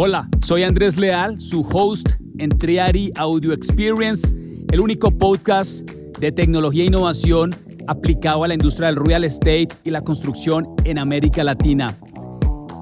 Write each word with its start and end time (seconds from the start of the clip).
Hola, 0.00 0.28
soy 0.44 0.62
Andrés 0.62 0.96
Leal, 0.96 1.40
su 1.40 1.62
host 1.62 2.08
en 2.38 2.50
Triari 2.50 3.10
Audio 3.16 3.52
Experience, 3.52 4.32
el 4.70 4.80
único 4.80 5.10
podcast 5.10 5.90
de 6.20 6.30
tecnología 6.30 6.84
e 6.84 6.86
innovación 6.86 7.50
aplicado 7.88 8.44
a 8.44 8.46
la 8.46 8.54
industria 8.54 8.86
del 8.86 9.04
real 9.04 9.24
estate 9.24 9.70
y 9.82 9.90
la 9.90 10.00
construcción 10.02 10.68
en 10.84 11.00
América 11.00 11.42
Latina. 11.42 11.98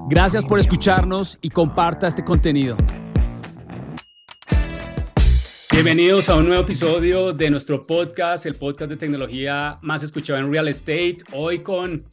Gracias 0.07 0.45
por 0.45 0.59
escucharnos 0.59 1.39
y 1.41 1.49
comparta 1.49 2.07
este 2.07 2.23
contenido. 2.23 2.77
Bienvenidos 5.71 6.29
a 6.29 6.37
un 6.37 6.45
nuevo 6.45 6.61
episodio 6.61 7.33
de 7.33 7.49
nuestro 7.49 7.87
podcast, 7.87 8.45
el 8.45 8.53
podcast 8.53 8.91
de 8.91 8.97
tecnología 8.97 9.79
más 9.81 10.03
escuchado 10.03 10.37
en 10.37 10.51
real 10.51 10.67
estate. 10.67 11.17
Hoy 11.33 11.63
con 11.63 12.03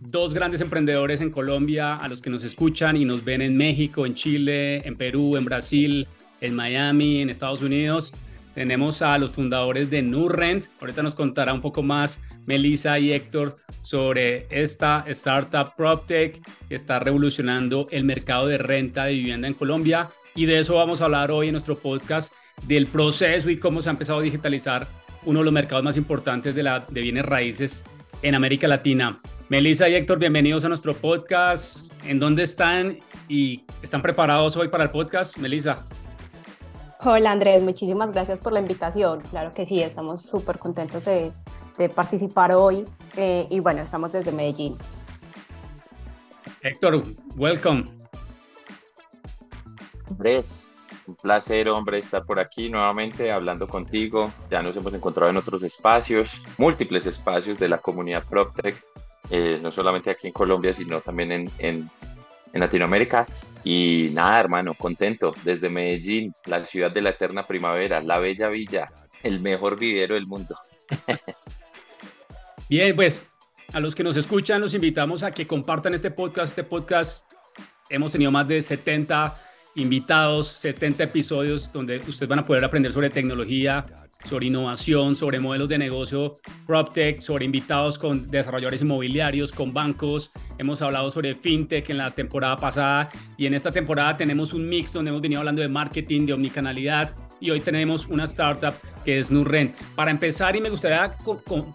dos 0.00 0.34
grandes 0.34 0.60
emprendedores 0.60 1.20
en 1.20 1.30
Colombia 1.30 1.96
a 1.96 2.08
los 2.08 2.20
que 2.20 2.30
nos 2.30 2.44
escuchan 2.44 2.96
y 2.96 3.04
nos 3.04 3.24
ven 3.24 3.42
en 3.42 3.56
México, 3.56 4.06
en 4.06 4.14
Chile, 4.14 4.86
en 4.86 4.96
Perú, 4.96 5.36
en 5.36 5.44
Brasil, 5.44 6.06
en 6.40 6.54
Miami, 6.54 7.20
en 7.20 7.30
Estados 7.30 7.62
Unidos. 7.62 8.12
Tenemos 8.54 9.02
a 9.02 9.16
los 9.18 9.32
fundadores 9.32 9.88
de 9.90 10.02
Nurrent. 10.02 10.66
Ahorita 10.80 11.02
nos 11.02 11.14
contará 11.14 11.54
un 11.54 11.60
poco 11.60 11.82
más 11.82 12.20
Melissa 12.46 12.98
y 12.98 13.12
Héctor 13.12 13.56
sobre 13.82 14.46
esta 14.50 15.04
startup 15.06 15.76
PropTech 15.76 16.40
que 16.68 16.74
está 16.74 16.98
revolucionando 16.98 17.86
el 17.90 18.04
mercado 18.04 18.46
de 18.48 18.58
renta 18.58 19.04
de 19.04 19.14
vivienda 19.14 19.46
en 19.46 19.54
Colombia. 19.54 20.08
Y 20.34 20.46
de 20.46 20.58
eso 20.58 20.74
vamos 20.74 21.00
a 21.00 21.04
hablar 21.04 21.30
hoy 21.30 21.48
en 21.48 21.52
nuestro 21.52 21.78
podcast, 21.78 22.32
del 22.66 22.88
proceso 22.88 23.50
y 23.50 23.58
cómo 23.58 23.82
se 23.82 23.90
ha 23.90 23.92
empezado 23.92 24.18
a 24.18 24.22
digitalizar 24.22 24.88
uno 25.24 25.40
de 25.40 25.44
los 25.44 25.54
mercados 25.54 25.84
más 25.84 25.96
importantes 25.96 26.54
de, 26.54 26.62
la, 26.62 26.84
de 26.88 27.00
bienes 27.00 27.24
raíces 27.24 27.84
en 28.22 28.34
América 28.34 28.68
Latina. 28.68 29.20
Melissa 29.48 29.88
y 29.88 29.94
Héctor, 29.94 30.18
bienvenidos 30.18 30.64
a 30.64 30.68
nuestro 30.68 30.94
podcast. 30.94 31.92
¿En 32.04 32.18
dónde 32.18 32.42
están 32.42 32.98
y 33.28 33.64
están 33.82 34.02
preparados 34.02 34.56
hoy 34.56 34.68
para 34.68 34.84
el 34.84 34.90
podcast? 34.90 35.38
Melissa. 35.38 35.86
Hola 37.00 37.30
Andrés, 37.30 37.62
muchísimas 37.62 38.10
gracias 38.12 38.40
por 38.40 38.52
la 38.52 38.60
invitación. 38.60 39.20
Claro 39.30 39.54
que 39.54 39.64
sí, 39.64 39.80
estamos 39.80 40.22
súper 40.22 40.58
contentos 40.58 41.04
de, 41.04 41.32
participar 41.94 42.52
hoy 42.52 42.84
eh, 43.16 43.46
y 43.50 43.60
bueno, 43.60 43.82
estamos 43.82 44.10
desde 44.10 44.32
Medellín. 44.32 44.76
Héctor, 46.62 47.02
welcome. 47.36 47.84
Andrés, 50.08 50.70
un 51.08 51.16
placer, 51.16 51.68
hombre, 51.68 51.98
estar 51.98 52.24
por 52.24 52.38
aquí 52.38 52.68
nuevamente 52.68 53.32
hablando 53.32 53.66
contigo. 53.66 54.30
Ya 54.50 54.62
nos 54.62 54.76
hemos 54.76 54.92
encontrado 54.92 55.30
en 55.30 55.36
otros 55.36 55.62
espacios, 55.62 56.42
múltiples 56.58 57.06
espacios 57.06 57.58
de 57.58 57.68
la 57.68 57.78
comunidad 57.78 58.24
PropTech, 58.28 58.76
eh, 59.30 59.58
no 59.62 59.72
solamente 59.72 60.10
aquí 60.10 60.28
en 60.28 60.32
Colombia, 60.32 60.74
sino 60.74 61.00
también 61.00 61.32
en, 61.32 61.50
en, 61.58 61.90
en 62.52 62.60
Latinoamérica. 62.60 63.26
Y 63.64 64.10
nada, 64.12 64.38
hermano, 64.38 64.74
contento. 64.74 65.34
Desde 65.42 65.68
Medellín, 65.68 66.34
la 66.44 66.64
ciudad 66.64 66.90
de 66.90 67.02
la 67.02 67.10
eterna 67.10 67.46
primavera, 67.46 68.02
la 68.02 68.18
bella 68.18 68.48
villa, 68.48 68.92
el 69.22 69.40
mejor 69.40 69.78
vivero 69.78 70.14
del 70.14 70.26
mundo. 70.26 70.56
Bien, 72.68 72.94
pues 72.94 73.26
a 73.72 73.80
los 73.80 73.94
que 73.94 74.04
nos 74.04 74.16
escuchan, 74.16 74.60
los 74.60 74.74
invitamos 74.74 75.22
a 75.22 75.32
que 75.32 75.46
compartan 75.46 75.94
este 75.94 76.10
podcast. 76.10 76.50
Este 76.52 76.64
podcast 76.64 77.30
hemos 77.88 78.12
tenido 78.12 78.30
más 78.30 78.46
de 78.46 78.62
70 78.62 79.47
invitados, 79.78 80.48
70 80.48 81.04
episodios 81.04 81.72
donde 81.72 81.98
ustedes 81.98 82.28
van 82.28 82.40
a 82.40 82.44
poder 82.44 82.64
aprender 82.64 82.92
sobre 82.92 83.10
tecnología, 83.10 83.86
sobre 84.24 84.46
innovación, 84.46 85.14
sobre 85.16 85.40
modelos 85.40 85.68
de 85.68 85.78
negocio, 85.78 86.36
PropTech, 86.66 87.20
sobre 87.20 87.44
invitados 87.44 87.98
con 87.98 88.30
desarrolladores 88.30 88.82
inmobiliarios, 88.82 89.52
con 89.52 89.72
bancos. 89.72 90.32
Hemos 90.58 90.82
hablado 90.82 91.10
sobre 91.10 91.34
FinTech 91.34 91.88
en 91.90 91.98
la 91.98 92.10
temporada 92.10 92.56
pasada 92.56 93.10
y 93.36 93.46
en 93.46 93.54
esta 93.54 93.70
temporada 93.70 94.16
tenemos 94.16 94.52
un 94.52 94.68
mix 94.68 94.92
donde 94.92 95.10
hemos 95.10 95.22
venido 95.22 95.40
hablando 95.40 95.62
de 95.62 95.68
marketing, 95.68 96.26
de 96.26 96.32
omnicanalidad 96.32 97.10
y 97.40 97.50
hoy 97.50 97.60
tenemos 97.60 98.08
una 98.08 98.24
startup 98.24 98.74
que 99.04 99.20
es 99.20 99.30
Nurrent. 99.30 99.74
Para 99.94 100.10
empezar, 100.10 100.56
y 100.56 100.60
me 100.60 100.70
gustaría 100.70 101.12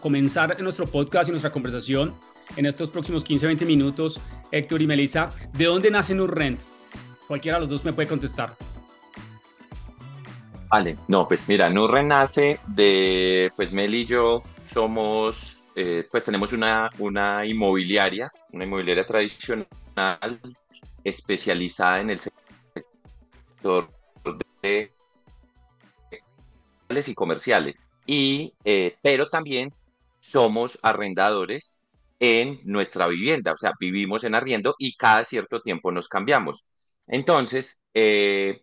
comenzar 0.02 0.62
nuestro 0.62 0.86
podcast 0.86 1.30
y 1.30 1.32
nuestra 1.32 1.52
conversación 1.52 2.14
en 2.58 2.66
estos 2.66 2.90
próximos 2.90 3.26
15-20 3.26 3.66
minutos, 3.66 4.20
Héctor 4.52 4.82
y 4.82 4.88
Melissa, 4.88 5.30
¿de 5.54 5.66
dónde 5.66 5.90
nace 5.90 6.14
Nurrent? 6.14 6.60
Cualquiera 7.28 7.58
de 7.58 7.62
los 7.62 7.70
dos 7.70 7.86
me 7.86 7.94
puede 7.94 8.08
contestar. 8.08 8.56
Vale, 10.70 10.98
no, 11.08 11.28
pues 11.28 11.48
mira, 11.48 11.70
no 11.70 11.88
renace 11.88 12.60
de, 12.68 13.52
pues 13.56 13.72
Mel 13.72 13.94
y 13.94 14.06
yo 14.06 14.42
somos, 14.68 15.64
eh, 15.76 16.08
pues 16.10 16.26
tenemos 16.26 16.52
una, 16.52 16.90
una 16.98 17.46
inmobiliaria, 17.46 18.32
una 18.52 18.66
inmobiliaria 18.66 19.06
tradicional 19.06 20.42
especializada 21.04 22.02
en 22.02 22.10
el 22.10 22.20
sector 22.20 23.88
de 24.62 24.92
y 27.08 27.14
comerciales, 27.16 27.88
y, 28.06 28.54
eh, 28.64 28.96
pero 29.02 29.30
también 29.30 29.74
somos 30.20 30.80
arrendadores 30.84 31.84
en 32.20 32.60
nuestra 32.64 33.08
vivienda, 33.08 33.54
o 33.54 33.58
sea, 33.58 33.74
vivimos 33.80 34.24
en 34.24 34.36
arriendo 34.36 34.76
y 34.78 34.96
cada 34.96 35.24
cierto 35.24 35.62
tiempo 35.62 35.92
nos 35.92 36.08
cambiamos. 36.08 36.66
Entonces, 37.08 37.84
eh, 37.94 38.62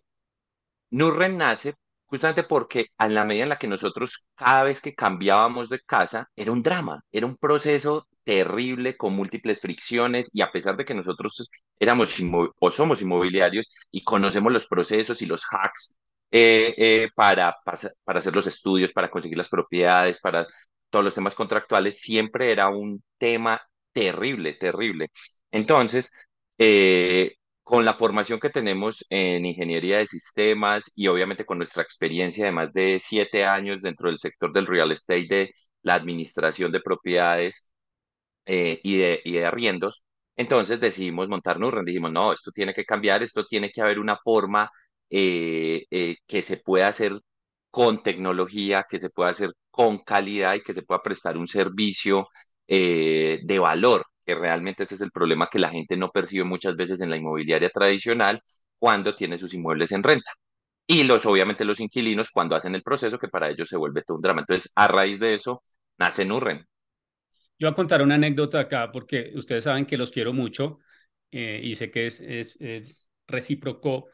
Nurren 0.91 1.37
nace 1.37 1.75
justamente 2.05 2.43
porque 2.43 2.87
a 2.97 3.07
la 3.09 3.23
medida 3.25 3.43
en 3.43 3.49
la 3.49 3.57
que 3.59 3.67
nosotros 3.67 4.27
cada 4.35 4.63
vez 4.63 4.81
que 4.81 4.95
cambiábamos 4.95 5.69
de 5.69 5.79
casa 5.81 6.29
era 6.35 6.51
un 6.51 6.61
drama, 6.63 7.03
era 7.11 7.25
un 7.25 7.37
proceso 7.37 8.07
terrible 8.23 8.97
con 8.97 9.13
múltiples 9.15 9.59
fricciones 9.61 10.31
y 10.35 10.41
a 10.41 10.51
pesar 10.51 10.75
de 10.77 10.85
que 10.85 10.93
nosotros 10.93 11.49
éramos 11.79 12.15
o 12.59 12.71
somos 12.71 13.01
inmobiliarios 13.01 13.73
y 13.91 14.03
conocemos 14.03 14.51
los 14.51 14.67
procesos 14.67 15.21
y 15.21 15.25
los 15.25 15.43
hacks 15.51 15.97
eh, 16.31 16.73
eh, 16.77 17.09
para, 17.15 17.55
para 18.03 18.19
hacer 18.19 18.35
los 18.35 18.47
estudios, 18.47 18.93
para 18.93 19.09
conseguir 19.09 19.37
las 19.37 19.49
propiedades, 19.49 20.19
para 20.19 20.47
todos 20.89 21.05
los 21.05 21.15
temas 21.15 21.35
contractuales, 21.35 21.99
siempre 22.01 22.51
era 22.51 22.69
un 22.69 23.03
tema 23.17 23.61
terrible, 23.93 24.53
terrible. 24.53 25.09
Entonces, 25.51 26.13
eh, 26.57 27.35
con 27.63 27.85
la 27.85 27.93
formación 27.95 28.39
que 28.39 28.49
tenemos 28.49 29.05
en 29.09 29.45
ingeniería 29.45 29.99
de 29.99 30.07
sistemas 30.07 30.91
y 30.95 31.07
obviamente 31.07 31.45
con 31.45 31.57
nuestra 31.57 31.83
experiencia 31.83 32.45
de 32.45 32.51
más 32.51 32.73
de 32.73 32.99
siete 32.99 33.45
años 33.45 33.81
dentro 33.81 34.09
del 34.09 34.17
sector 34.19 34.51
del 34.53 34.67
real 34.67 34.91
estate, 34.91 35.27
de 35.27 35.51
la 35.83 35.95
administración 35.95 36.71
de 36.71 36.81
propiedades 36.81 37.69
eh, 38.45 38.79
y, 38.83 38.97
de, 38.97 39.21
y 39.25 39.33
de 39.33 39.45
arriendos, 39.45 40.05
entonces 40.35 40.79
decidimos 40.79 41.27
montar 41.29 41.59
Nurren. 41.59 41.85
Dijimos, 41.85 42.11
no, 42.11 42.33
esto 42.33 42.51
tiene 42.51 42.73
que 42.73 42.85
cambiar, 42.85 43.23
esto 43.23 43.45
tiene 43.45 43.71
que 43.71 43.81
haber 43.81 43.99
una 43.99 44.17
forma 44.17 44.69
eh, 45.09 45.85
eh, 45.91 46.17
que 46.27 46.41
se 46.41 46.57
pueda 46.57 46.87
hacer 46.87 47.19
con 47.69 48.01
tecnología, 48.03 48.85
que 48.89 48.99
se 48.99 49.09
pueda 49.11 49.29
hacer 49.31 49.51
con 49.69 49.99
calidad 49.99 50.55
y 50.55 50.61
que 50.63 50.73
se 50.73 50.83
pueda 50.83 51.01
prestar 51.03 51.37
un 51.37 51.47
servicio 51.47 52.27
de 52.67 53.57
valor 53.59 54.05
que 54.25 54.35
realmente 54.35 54.83
ese 54.83 54.95
es 54.95 55.01
el 55.01 55.11
problema 55.11 55.47
que 55.47 55.59
la 55.59 55.69
gente 55.69 55.97
no 55.97 56.11
percibe 56.11 56.43
muchas 56.43 56.75
veces 56.75 57.01
en 57.01 57.09
la 57.09 57.17
inmobiliaria 57.17 57.69
tradicional 57.69 58.41
cuando 58.77 59.15
tiene 59.15 59.37
sus 59.37 59.53
inmuebles 59.53 59.91
en 59.91 60.03
renta. 60.03 60.31
Y 60.87 61.03
los, 61.03 61.25
obviamente, 61.25 61.63
los 61.63 61.79
inquilinos 61.79 62.31
cuando 62.31 62.55
hacen 62.55 62.75
el 62.75 62.83
proceso, 62.83 63.17
que 63.19 63.27
para 63.27 63.49
ellos 63.49 63.69
se 63.69 63.77
vuelve 63.77 64.03
todo 64.03 64.17
un 64.17 64.23
drama. 64.23 64.41
Entonces, 64.41 64.71
a 64.75 64.87
raíz 64.87 65.19
de 65.19 65.35
eso, 65.35 65.63
nace 65.97 66.25
Nurren. 66.25 66.65
Yo 67.57 67.67
voy 67.67 67.71
a 67.71 67.75
contar 67.75 68.01
una 68.01 68.15
anécdota 68.15 68.59
acá, 68.59 68.91
porque 68.91 69.31
ustedes 69.35 69.63
saben 69.63 69.85
que 69.85 69.97
los 69.97 70.11
quiero 70.11 70.33
mucho 70.33 70.79
eh, 71.31 71.61
y 71.63 71.75
sé 71.75 71.91
que 71.91 72.07
es, 72.07 72.19
es, 72.19 72.57
es, 72.59 73.07
recíproco 73.27 74.07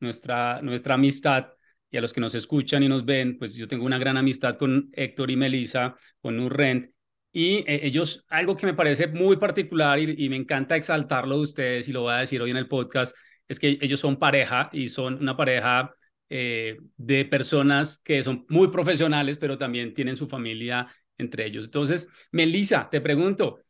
nuestra, 0.00 0.62
nuestra 0.62 0.94
amistad. 0.94 1.48
Y 1.90 1.98
a 1.98 2.00
los 2.00 2.12
que 2.12 2.20
nos 2.22 2.34
escuchan 2.34 2.82
y 2.82 2.88
nos 2.88 3.04
ven, 3.04 3.36
pues 3.38 3.54
yo 3.54 3.68
tengo 3.68 3.84
una 3.84 3.98
gran 3.98 4.16
amistad 4.16 4.56
con 4.56 4.88
Héctor 4.94 5.30
y 5.30 5.36
Melissa, 5.36 5.94
con 6.20 6.38
Nurrent, 6.38 6.90
y 7.32 7.58
eh, 7.66 7.80
ellos, 7.84 8.24
algo 8.28 8.56
que 8.56 8.66
me 8.66 8.74
parece 8.74 9.06
muy 9.06 9.36
particular 9.36 9.98
y, 9.98 10.28
me 10.28 10.36
encanta 10.36 10.76
exaltarlo 10.76 11.36
de 11.36 11.42
ustedes 11.42 11.88
y 11.88 11.92
lo 11.92 12.02
voy 12.02 12.12
a 12.12 12.18
decir 12.18 12.42
hoy 12.42 12.50
en 12.50 12.58
el 12.58 12.68
podcast, 12.68 13.16
es 13.48 13.58
que 13.58 13.78
ellos 13.80 14.00
son 14.00 14.18
pareja 14.18 14.68
y 14.72 14.88
son 14.88 15.18
una 15.20 15.36
pareja 15.36 15.94
eh, 16.28 16.78
de 16.96 17.24
personas 17.24 17.98
que 17.98 18.22
son 18.22 18.44
muy 18.48 18.68
profesionales, 18.68 19.38
pero 19.38 19.58
también 19.58 19.94
tienen 19.94 20.16
su 20.16 20.28
familia 20.28 20.86
entre 21.18 21.46
ellos. 21.46 21.64
Entonces, 21.64 22.08
Melissa, 22.32 22.88
te 22.90 23.00
pregunto, 23.00 23.60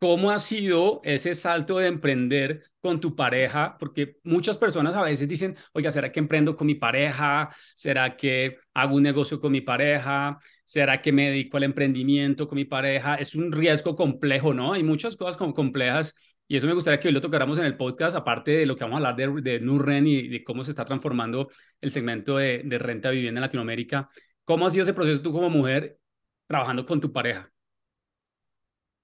¿Cómo 0.00 0.30
ha 0.30 0.38
sido 0.38 1.00
ese 1.02 1.34
salto 1.34 1.78
de 1.78 1.88
emprender 1.88 2.62
con 2.80 3.00
tu 3.00 3.16
pareja? 3.16 3.76
Porque 3.78 4.18
muchas 4.22 4.56
personas 4.56 4.94
a 4.94 5.02
veces 5.02 5.28
dicen, 5.28 5.56
oiga, 5.72 5.90
¿será 5.90 6.12
que 6.12 6.20
emprendo 6.20 6.54
con 6.54 6.68
mi 6.68 6.76
pareja? 6.76 7.50
¿Será 7.74 8.14
que 8.16 8.58
hago 8.74 8.94
un 8.94 9.02
negocio 9.02 9.40
con 9.40 9.50
mi 9.50 9.60
pareja? 9.60 10.38
¿Será 10.64 11.02
que 11.02 11.10
me 11.10 11.30
dedico 11.30 11.56
al 11.56 11.64
emprendimiento 11.64 12.46
con 12.46 12.56
mi 12.56 12.64
pareja? 12.64 13.16
Es 13.16 13.34
un 13.34 13.50
riesgo 13.50 13.96
complejo, 13.96 14.54
¿no? 14.54 14.72
Hay 14.72 14.84
muchas 14.84 15.16
cosas 15.16 15.36
como 15.36 15.52
complejas 15.52 16.14
y 16.46 16.56
eso 16.56 16.68
me 16.68 16.74
gustaría 16.74 17.00
que 17.00 17.08
hoy 17.08 17.14
lo 17.14 17.20
tocáramos 17.20 17.58
en 17.58 17.64
el 17.64 17.76
podcast, 17.76 18.16
aparte 18.16 18.52
de 18.52 18.66
lo 18.66 18.76
que 18.76 18.84
vamos 18.84 19.02
a 19.04 19.08
hablar 19.08 19.16
de, 19.16 19.42
de 19.42 19.60
Nurren 19.60 20.06
y 20.06 20.28
de 20.28 20.44
cómo 20.44 20.62
se 20.62 20.70
está 20.70 20.84
transformando 20.84 21.50
el 21.80 21.90
segmento 21.90 22.36
de, 22.36 22.62
de 22.64 22.78
renta 22.78 23.10
vivienda 23.10 23.40
en 23.40 23.42
Latinoamérica. 23.42 24.08
¿Cómo 24.44 24.64
ha 24.66 24.70
sido 24.70 24.84
ese 24.84 24.94
proceso 24.94 25.20
tú 25.22 25.32
como 25.32 25.50
mujer 25.50 25.98
trabajando 26.46 26.86
con 26.86 27.00
tu 27.00 27.12
pareja? 27.12 27.52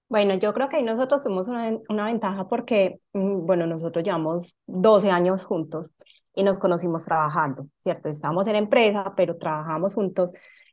Bueno, 0.09 0.35
yo 0.35 0.53
creo 0.55 0.69
que 0.69 0.77
ahí 0.77 0.83
nosotros 0.83 1.23
tuvimos 1.23 1.49
una, 1.49 1.77
una 1.89 2.05
ventaja 2.06 2.47
porque, 2.49 3.01
mm, 3.12 3.47
bueno, 3.47 3.67
nosotros 3.67 4.05
llevamos 4.05 4.55
12 4.67 5.11
años 5.11 5.45
juntos 5.45 5.91
y 6.35 6.45
nos 6.45 6.59
conocimos 6.59 7.05
trabajando, 7.05 7.67
¿cierto? 7.79 8.09
Estábamos 8.09 8.47
en 8.47 8.56
empresa, 8.56 9.15
pero 9.17 9.37
trabajamos 9.39 9.95
juntos. 9.95 10.33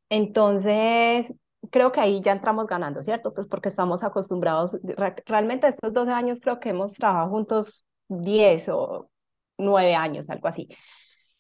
Entonces, 0.10 1.34
creo 1.72 1.92
que 1.92 2.00
ahí 2.02 2.22
ya 2.22 2.34
entramos 2.34 2.68
ganando, 2.68 3.02
¿cierto? 3.04 3.34
Pues 3.34 3.48
porque 3.48 3.70
estamos 3.70 4.04
acostumbrados, 4.04 4.78
realmente 5.26 5.68
estos 5.68 5.94
12 5.94 6.12
años 6.12 6.40
creo 6.42 6.60
que 6.60 6.70
hemos 6.70 6.94
trabajado 6.94 7.30
juntos 7.30 7.86
10 8.10 8.68
o 8.70 9.10
9 9.58 9.96
años, 9.96 10.30
algo 10.30 10.48
así. 10.48 10.68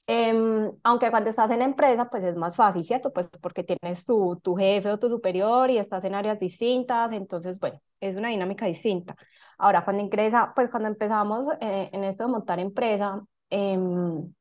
Em, 0.07 0.69
aunque 0.83 1.09
cuando 1.09 1.29
estás 1.29 1.51
en 1.51 1.61
empresa, 1.61 2.09
pues 2.09 2.23
es 2.25 2.35
más 2.35 2.55
fácil, 2.57 2.83
¿cierto? 2.83 3.13
Pues 3.13 3.27
porque 3.41 3.63
tienes 3.63 4.03
tu, 4.05 4.35
tu 4.43 4.55
jefe 4.55 4.89
o 4.91 4.99
tu 4.99 5.07
superior 5.09 5.69
y 5.69 5.77
estás 5.77 6.03
en 6.03 6.15
áreas 6.15 6.37
distintas, 6.39 7.13
entonces, 7.13 7.59
bueno, 7.59 7.79
es 8.01 8.15
una 8.17 8.27
dinámica 8.29 8.65
distinta. 8.65 9.15
Ahora, 9.57 9.83
cuando 9.85 10.03
ingresa, 10.03 10.51
pues 10.55 10.69
cuando 10.69 10.89
empezamos 10.89 11.47
eh, 11.61 11.89
en 11.93 12.03
esto 12.03 12.25
de 12.25 12.31
montar 12.31 12.59
empresa, 12.59 13.21
em, 13.49 14.33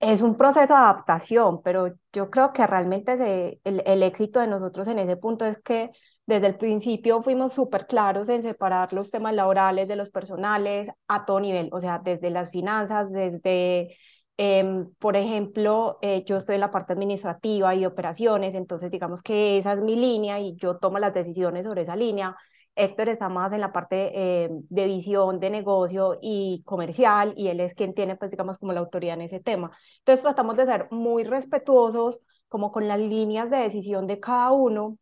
es 0.00 0.22
un 0.22 0.36
proceso 0.36 0.74
de 0.74 0.80
adaptación, 0.80 1.62
pero 1.62 1.88
yo 2.12 2.30
creo 2.30 2.52
que 2.52 2.66
realmente 2.66 3.60
el, 3.64 3.82
el 3.86 4.02
éxito 4.02 4.40
de 4.40 4.46
nosotros 4.46 4.88
en 4.88 4.98
ese 4.98 5.16
punto 5.16 5.44
es 5.44 5.58
que 5.60 5.90
desde 6.26 6.46
el 6.46 6.56
principio 6.58 7.22
fuimos 7.22 7.52
súper 7.52 7.86
claros 7.86 8.28
en 8.28 8.42
separar 8.42 8.92
los 8.92 9.10
temas 9.10 9.34
laborales 9.34 9.88
de 9.88 9.96
los 9.96 10.10
personales 10.10 10.88
a 11.08 11.24
todo 11.26 11.40
nivel, 11.40 11.68
o 11.72 11.80
sea, 11.80 11.98
desde 11.98 12.30
las 12.30 12.50
finanzas, 12.50 13.10
desde, 13.10 13.96
em, 14.42 14.90
por 14.98 15.16
ejemplo, 15.16 15.98
eh, 16.02 16.24
yo 16.24 16.36
estoy 16.38 16.54
en 16.56 16.60
la 16.62 16.70
parte 16.70 16.92
administrativa 16.94 17.74
y 17.74 17.84
operaciones, 17.86 18.54
entonces 18.54 18.90
digamos 18.90 19.22
que 19.22 19.58
esa 19.58 19.72
es 19.74 19.82
mi 19.82 19.96
línea 19.96 20.40
y 20.40 20.56
yo 20.56 20.78
tomo 20.78 20.98
las 20.98 21.12
decisiones 21.14 21.66
sobre 21.66 21.82
esa 21.82 21.96
línea. 21.96 22.36
Héctor 22.76 23.08
está 23.10 23.28
más 23.28 23.52
en 23.52 23.60
la 23.60 23.72
parte 23.72 24.12
eh, 24.14 24.48
de 24.50 24.86
visión 24.86 25.40
de 25.40 25.50
negocio 25.50 26.18
y 26.22 26.62
comercial 26.64 27.34
y 27.36 27.48
él 27.48 27.60
es 27.60 27.74
quien 27.74 27.92
tiene, 27.94 28.16
pues 28.16 28.30
digamos, 28.30 28.58
como 28.58 28.72
la 28.72 28.80
autoridad 28.80 29.14
en 29.16 29.22
ese 29.22 29.40
tema. 29.40 29.70
Entonces 29.98 30.22
tratamos 30.22 30.56
de 30.56 30.66
ser 30.66 30.88
muy 30.90 31.24
respetuosos 31.24 32.20
como 32.48 32.72
con 32.72 32.88
las 32.88 32.98
líneas 32.98 33.50
de 33.50 33.58
decisión 33.58 34.06
de 34.06 34.20
cada 34.20 34.52
uno, 34.52 34.96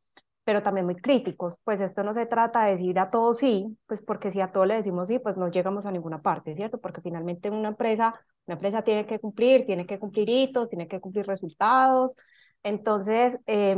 pero 0.44 0.62
también 0.62 0.86
muy 0.86 0.96
críticos. 0.96 1.58
Pues 1.64 1.80
esto 1.80 2.02
no 2.02 2.14
se 2.14 2.26
trata 2.26 2.64
de 2.64 2.72
decir 2.72 2.98
a 2.98 3.08
todos 3.08 3.38
sí, 3.38 3.76
pues 3.86 4.02
porque 4.02 4.30
si 4.30 4.40
a 4.40 4.50
todos 4.50 4.66
le 4.66 4.74
decimos 4.74 5.08
sí, 5.08 5.18
pues 5.18 5.36
no 5.36 5.48
llegamos 5.48 5.86
a 5.86 5.92
ninguna 5.92 6.22
parte, 6.22 6.54
¿cierto? 6.54 6.78
Porque 6.80 7.00
finalmente 7.02 7.50
una 7.50 7.68
empresa, 7.68 8.14
una 8.48 8.54
empresa 8.54 8.82
tiene 8.82 9.06
que 9.06 9.18
cumplir, 9.20 9.64
tiene 9.64 9.86
que 9.86 9.98
cumplir 9.98 10.28
hitos, 10.28 10.68
tiene 10.68 10.88
que 10.88 11.00
cumplir 11.00 11.26
resultados. 11.26 12.16
Entonces, 12.62 13.38
eh, 13.46 13.76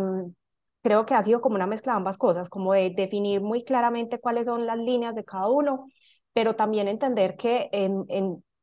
creo 0.83 1.07
que 1.07 1.15
ha 1.15 1.23
sido 1.23 1.41
como 1.41 1.57
una 1.57 1.67
mezcla 1.67 1.93
de 1.93 1.99
ambas 1.99 2.17
cosas, 2.17 2.49
como 2.49 2.73
de 2.73 2.91
definir 2.91 3.41
muy 3.41 3.65
claramente 3.65 4.19
cuáles 4.21 4.47
son 4.47 4.67
las 4.67 4.79
líneas 4.79 5.15
de 5.15 5.25
cada 5.25 5.49
uno, 5.49 5.87
pero 6.33 6.57
también 6.57 6.89
entender 6.89 7.37
que 7.37 7.69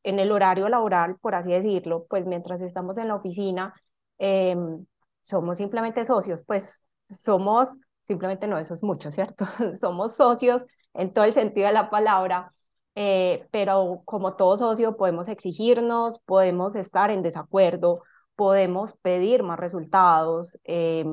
en 0.04 0.20
el 0.20 0.32
horario 0.32 0.70
laboral, 0.70 1.18
por 1.20 1.36
así 1.36 1.52
decirlo, 1.52 2.06
pues 2.10 2.26
mientras 2.26 2.62
estamos 2.62 2.98
en 2.98 3.10
la 3.10 3.16
oficina, 3.16 3.74
em, 4.18 4.86
somos 5.22 5.58
simplemente 5.58 6.06
socios, 6.06 6.44
pues 6.46 6.84
somos, 7.10 7.78
simplemente 8.02 8.48
no, 8.48 8.58
eso 8.58 8.74
es 8.74 8.84
mucho, 8.84 9.12
¿cierto? 9.12 9.46
somos 9.80 10.16
socios 10.16 10.66
en 10.94 11.14
todo 11.14 11.26
el 11.26 11.34
sentido 11.34 11.68
de 11.68 11.74
la 11.74 11.90
palabra, 11.90 12.52
eh, 13.00 13.48
pero 13.52 14.02
como 14.06 14.36
todo 14.36 14.58
socio 14.58 14.98
podemos 14.98 15.28
exigirnos, 15.28 16.18
podemos 16.18 16.76
estar 16.76 17.12
en 17.12 17.22
desacuerdo, 17.22 18.02
podemos 18.36 18.96
pedir 19.04 19.44
más 19.44 19.60
resultados. 19.60 20.58
Eh, 20.64 21.06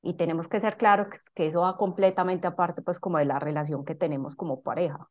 y 0.00 0.14
tenemos 0.14 0.46
que 0.46 0.60
ser 0.60 0.76
claros 0.76 1.08
que 1.34 1.48
eso 1.48 1.62
va 1.62 1.76
completamente 1.76 2.46
aparte 2.46 2.82
pues 2.82 3.00
como 3.00 3.18
de 3.18 3.24
la 3.24 3.40
relación 3.40 3.84
que 3.84 3.96
tenemos 3.96 4.36
como 4.36 4.62
pareja. 4.62 5.10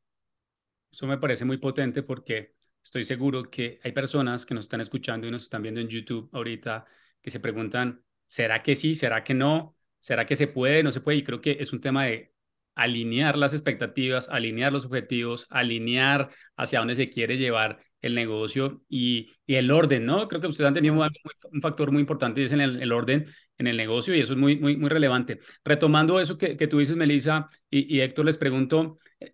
Eso 0.89 1.07
me 1.07 1.17
parece 1.17 1.43
muy 1.43 1.57
potente 1.57 2.03
porque 2.03 2.55
estoy 2.81 3.03
seguro 3.03 3.43
que 3.51 3.81
hay 3.83 3.91
personas 3.91 4.45
que 4.45 4.53
nos 4.53 4.63
están 4.63 4.79
escuchando 4.79 5.27
y 5.27 5.31
nos 5.31 5.43
están 5.43 5.61
viendo 5.61 5.81
en 5.81 5.89
YouTube 5.89 6.29
ahorita 6.31 6.85
que 7.21 7.31
se 7.31 7.41
preguntan, 7.41 8.01
¿será 8.27 8.63
que 8.63 8.77
sí? 8.77 8.95
¿Será 8.95 9.25
que 9.25 9.33
no? 9.33 9.75
¿Será 9.99 10.25
que 10.25 10.37
se 10.37 10.47
puede? 10.47 10.83
¿No 10.83 10.93
se 10.93 11.01
puede? 11.01 11.17
Y 11.17 11.23
creo 11.25 11.41
que 11.41 11.57
es 11.59 11.73
un 11.73 11.81
tema 11.81 12.05
de 12.05 12.33
alinear 12.77 13.37
las 13.37 13.53
expectativas, 13.53 14.29
alinear 14.29 14.71
los 14.71 14.85
objetivos, 14.85 15.47
alinear 15.49 16.29
hacia 16.55 16.79
dónde 16.79 16.95
se 16.95 17.09
quiere 17.09 17.37
llevar 17.37 17.79
el 18.01 18.13
negocio 18.13 18.83
y, 18.87 19.33
y, 19.47 19.55
el 19.55 19.71
orden, 19.71 20.05
¿no? 20.05 20.27
Creo 20.27 20.39
que 20.39 20.47
ustedes 20.47 20.67
han 20.67 20.75
tenido 20.75 20.93
un 20.93 21.61
factor 21.61 21.91
muy 21.91 22.01
importante 22.01 22.41
y 22.41 22.45
es 22.45 22.51
en 22.51 22.61
el, 22.61 22.91
orden 22.91 23.25
en 23.57 23.67
el 23.67 23.75
negocio 23.75 24.15
y 24.15 24.19
eso 24.19 24.33
es 24.33 24.39
muy, 24.39 24.57
muy, 24.59 24.77
muy 24.77 24.89
relevante. 24.89 25.39
Retomando 25.65 26.19
eso 26.19 26.37
que, 26.37 26.55
que 26.55 26.67
tú 26.67 26.77
dices, 26.77 26.95
Melissa 26.95 27.49
y, 27.69 27.95
y, 27.95 28.01
Héctor, 28.01 28.25
les 28.25 28.37
pregunto, 28.37 28.99
eh, 29.19 29.33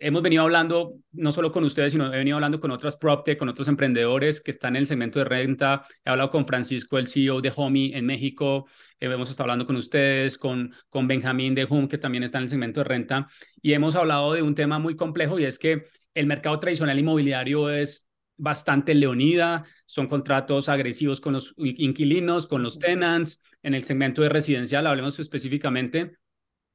hemos 0.00 0.22
venido 0.22 0.42
hablando 0.42 0.96
no 1.12 1.30
solo 1.30 1.52
con 1.52 1.62
ustedes, 1.62 1.92
sino 1.92 2.12
he 2.12 2.16
venido 2.16 2.36
hablando 2.36 2.58
con 2.58 2.70
otras 2.70 2.96
PropTech, 2.96 3.38
con 3.38 3.48
otros 3.48 3.68
emprendedores 3.68 4.40
que 4.40 4.50
están 4.50 4.74
en 4.74 4.80
el 4.80 4.86
segmento 4.86 5.18
de 5.18 5.26
renta. 5.26 5.84
He 6.04 6.10
hablado 6.10 6.30
con 6.30 6.46
Francisco, 6.46 6.98
el 6.98 7.06
CEO 7.06 7.40
de 7.40 7.52
Homey 7.54 7.92
en 7.94 8.06
México. 8.06 8.66
Eh, 8.98 9.06
hemos 9.06 9.30
estado 9.30 9.44
hablando 9.44 9.66
con 9.66 9.76
ustedes, 9.76 10.38
con, 10.38 10.74
con 10.88 11.06
Benjamín 11.06 11.54
de 11.54 11.66
Home, 11.68 11.86
que 11.86 11.98
también 11.98 12.24
está 12.24 12.38
en 12.38 12.44
el 12.44 12.48
segmento 12.48 12.80
de 12.80 12.84
renta. 12.84 13.28
Y 13.60 13.74
hemos 13.74 13.94
hablado 13.94 14.32
de 14.32 14.42
un 14.42 14.54
tema 14.54 14.78
muy 14.78 14.96
complejo 14.96 15.38
y 15.38 15.44
es 15.44 15.58
que 15.58 15.84
el 16.14 16.26
mercado 16.26 16.58
tradicional 16.58 16.98
inmobiliario 16.98 17.70
es 17.70 18.08
bastante 18.36 18.94
leonida, 18.94 19.64
son 19.84 20.08
contratos 20.08 20.70
agresivos 20.70 21.20
con 21.20 21.34
los 21.34 21.54
inquilinos, 21.58 22.46
con 22.46 22.62
los 22.62 22.78
tenants, 22.78 23.42
en 23.62 23.74
el 23.74 23.84
segmento 23.84 24.22
de 24.22 24.30
residencial, 24.30 24.86
hablemos 24.86 25.18
específicamente, 25.18 26.16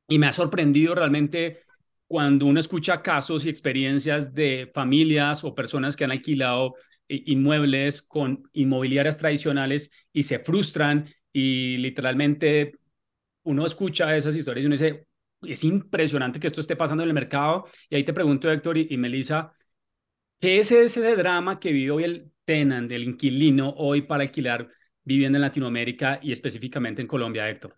y 0.07 0.19
me 0.19 0.27
ha 0.27 0.31
sorprendido 0.31 0.93
realmente 0.93 1.57
cuando 2.07 2.45
uno 2.45 2.59
escucha 2.59 3.01
casos 3.01 3.45
y 3.45 3.49
experiencias 3.49 4.33
de 4.33 4.71
familias 4.73 5.43
o 5.43 5.55
personas 5.55 5.95
que 5.95 6.03
han 6.03 6.11
alquilado 6.11 6.75
inmuebles 7.07 8.01
con 8.01 8.43
inmobiliarias 8.53 9.17
tradicionales 9.17 9.91
y 10.11 10.23
se 10.23 10.39
frustran 10.39 11.05
y 11.31 11.77
literalmente 11.77 12.79
uno 13.43 13.65
escucha 13.65 14.15
esas 14.15 14.35
historias 14.35 14.63
y 14.63 14.65
uno 14.67 14.73
dice, 14.73 15.07
es 15.41 15.63
impresionante 15.63 16.39
que 16.39 16.47
esto 16.47 16.61
esté 16.61 16.75
pasando 16.75 17.03
en 17.03 17.09
el 17.09 17.13
mercado. 17.13 17.65
Y 17.89 17.95
ahí 17.95 18.03
te 18.03 18.13
pregunto, 18.13 18.51
Héctor 18.51 18.77
y, 18.77 18.97
Melissa, 18.97 19.53
¿qué 20.39 20.59
es 20.59 20.71
ese 20.71 21.15
drama 21.15 21.59
que 21.59 21.71
vive 21.71 21.91
hoy 21.91 22.03
el 22.03 22.31
tenant, 22.45 22.91
el 22.91 23.03
inquilino, 23.03 23.69
hoy 23.77 24.01
para 24.03 24.23
alquilar 24.23 24.69
viviendo 25.03 25.37
en 25.37 25.43
Latinoamérica 25.43 26.19
y 26.21 26.31
específicamente 26.31 27.01
en 27.01 27.07
Colombia, 27.07 27.49
Héctor? 27.49 27.77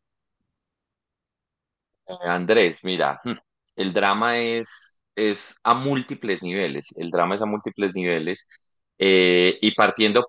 Eh, 2.07 2.15
Andrés, 2.24 2.83
mira, 2.83 3.19
hmm, 3.24 3.33
el 3.77 3.94
drama 3.94 4.39
es, 4.39 5.03
es 5.15 5.57
a 5.63 5.74
múltiples 5.75 6.44
niveles, 6.44 6.95
el 6.97 7.12
drama 7.12 7.35
es 7.35 7.41
a 7.41 7.45
múltiples 7.47 7.95
niveles 7.95 8.50
eh, 9.00 9.57
y 9.62 9.71
partiendo 9.75 10.27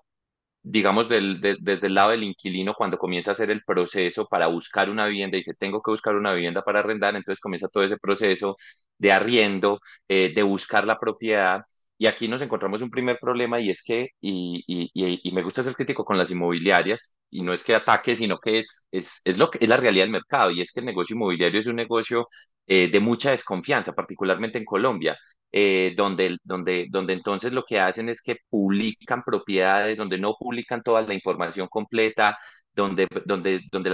digamos, 0.61 1.09
del, 1.09 1.39
desde 1.41 1.87
el 1.87 1.95
lado 1.95 2.11
del 2.11 2.23
inquilino, 2.23 2.73
cuando 2.75 2.97
comienza 2.97 3.31
a 3.31 3.33
hacer 3.33 3.49
el 3.51 3.63
proceso 3.63 4.27
para 4.27 4.47
buscar 4.47 4.89
una 4.89 5.07
vivienda, 5.07 5.37
y 5.37 5.39
dice, 5.39 5.53
tengo 5.59 5.81
que 5.81 5.91
buscar 5.91 6.15
una 6.15 6.33
vivienda 6.33 6.61
para 6.63 6.79
arrendar, 6.79 7.15
entonces 7.15 7.41
comienza 7.41 7.67
todo 7.69 7.83
ese 7.83 7.97
proceso 7.97 8.55
de 8.97 9.11
arriendo, 9.11 9.79
eh, 10.07 10.33
de 10.33 10.43
buscar 10.43 10.85
la 10.85 10.99
propiedad. 10.99 11.61
Y 11.97 12.07
aquí 12.07 12.27
nos 12.27 12.41
encontramos 12.41 12.81
un 12.81 12.89
primer 12.89 13.17
problema 13.19 13.59
y 13.59 13.69
es 13.69 13.83
que, 13.83 14.09
y, 14.21 14.63
y, 14.67 14.89
y, 14.93 15.31
me 15.33 15.43
gusta 15.43 15.63
ser 15.63 15.75
crítico 15.75 16.05
con 16.05 16.17
las 16.17 16.31
inmobiliarias, 16.31 17.13
y 17.29 17.41
no 17.43 17.53
es 17.53 17.63
que 17.63 17.75
ataque, 17.75 18.15
sino 18.15 18.37
que 18.39 18.59
es, 18.59 18.87
es, 18.91 19.21
es, 19.25 19.37
lo 19.37 19.49
que, 19.49 19.59
es 19.61 19.67
la 19.69 19.77
realidad 19.77 20.03
del 20.05 20.11
mercado, 20.11 20.51
y 20.51 20.61
es 20.61 20.71
que 20.71 20.79
el 20.81 20.85
negocio 20.85 21.15
inmobiliario 21.15 21.59
es 21.59 21.67
un 21.67 21.75
negocio 21.75 22.27
eh, 22.69 22.89
de 22.89 22.99
mucha 22.99 23.31
desconfianza, 23.31 23.93
particularmente 23.93 24.57
en 24.59 24.65
Colombia. 24.65 25.17
Eh, 25.51 25.95
donde, 25.97 26.37
donde, 26.43 26.85
donde 26.91 27.13
entonces 27.13 27.51
lo 27.51 27.63
que 27.65 27.79
hacen 27.79 28.07
es 28.07 28.21
que 28.21 28.37
publican 28.49 29.23
propiedades, 29.23 29.97
donde 29.97 30.19
no 30.19 30.35
publican 30.39 30.83
toda 30.83 31.01
la 31.01 31.15
información 31.15 31.67
completa, 31.67 32.37
donde, 32.71 33.07
donde, 33.25 33.61
donde 33.71 33.89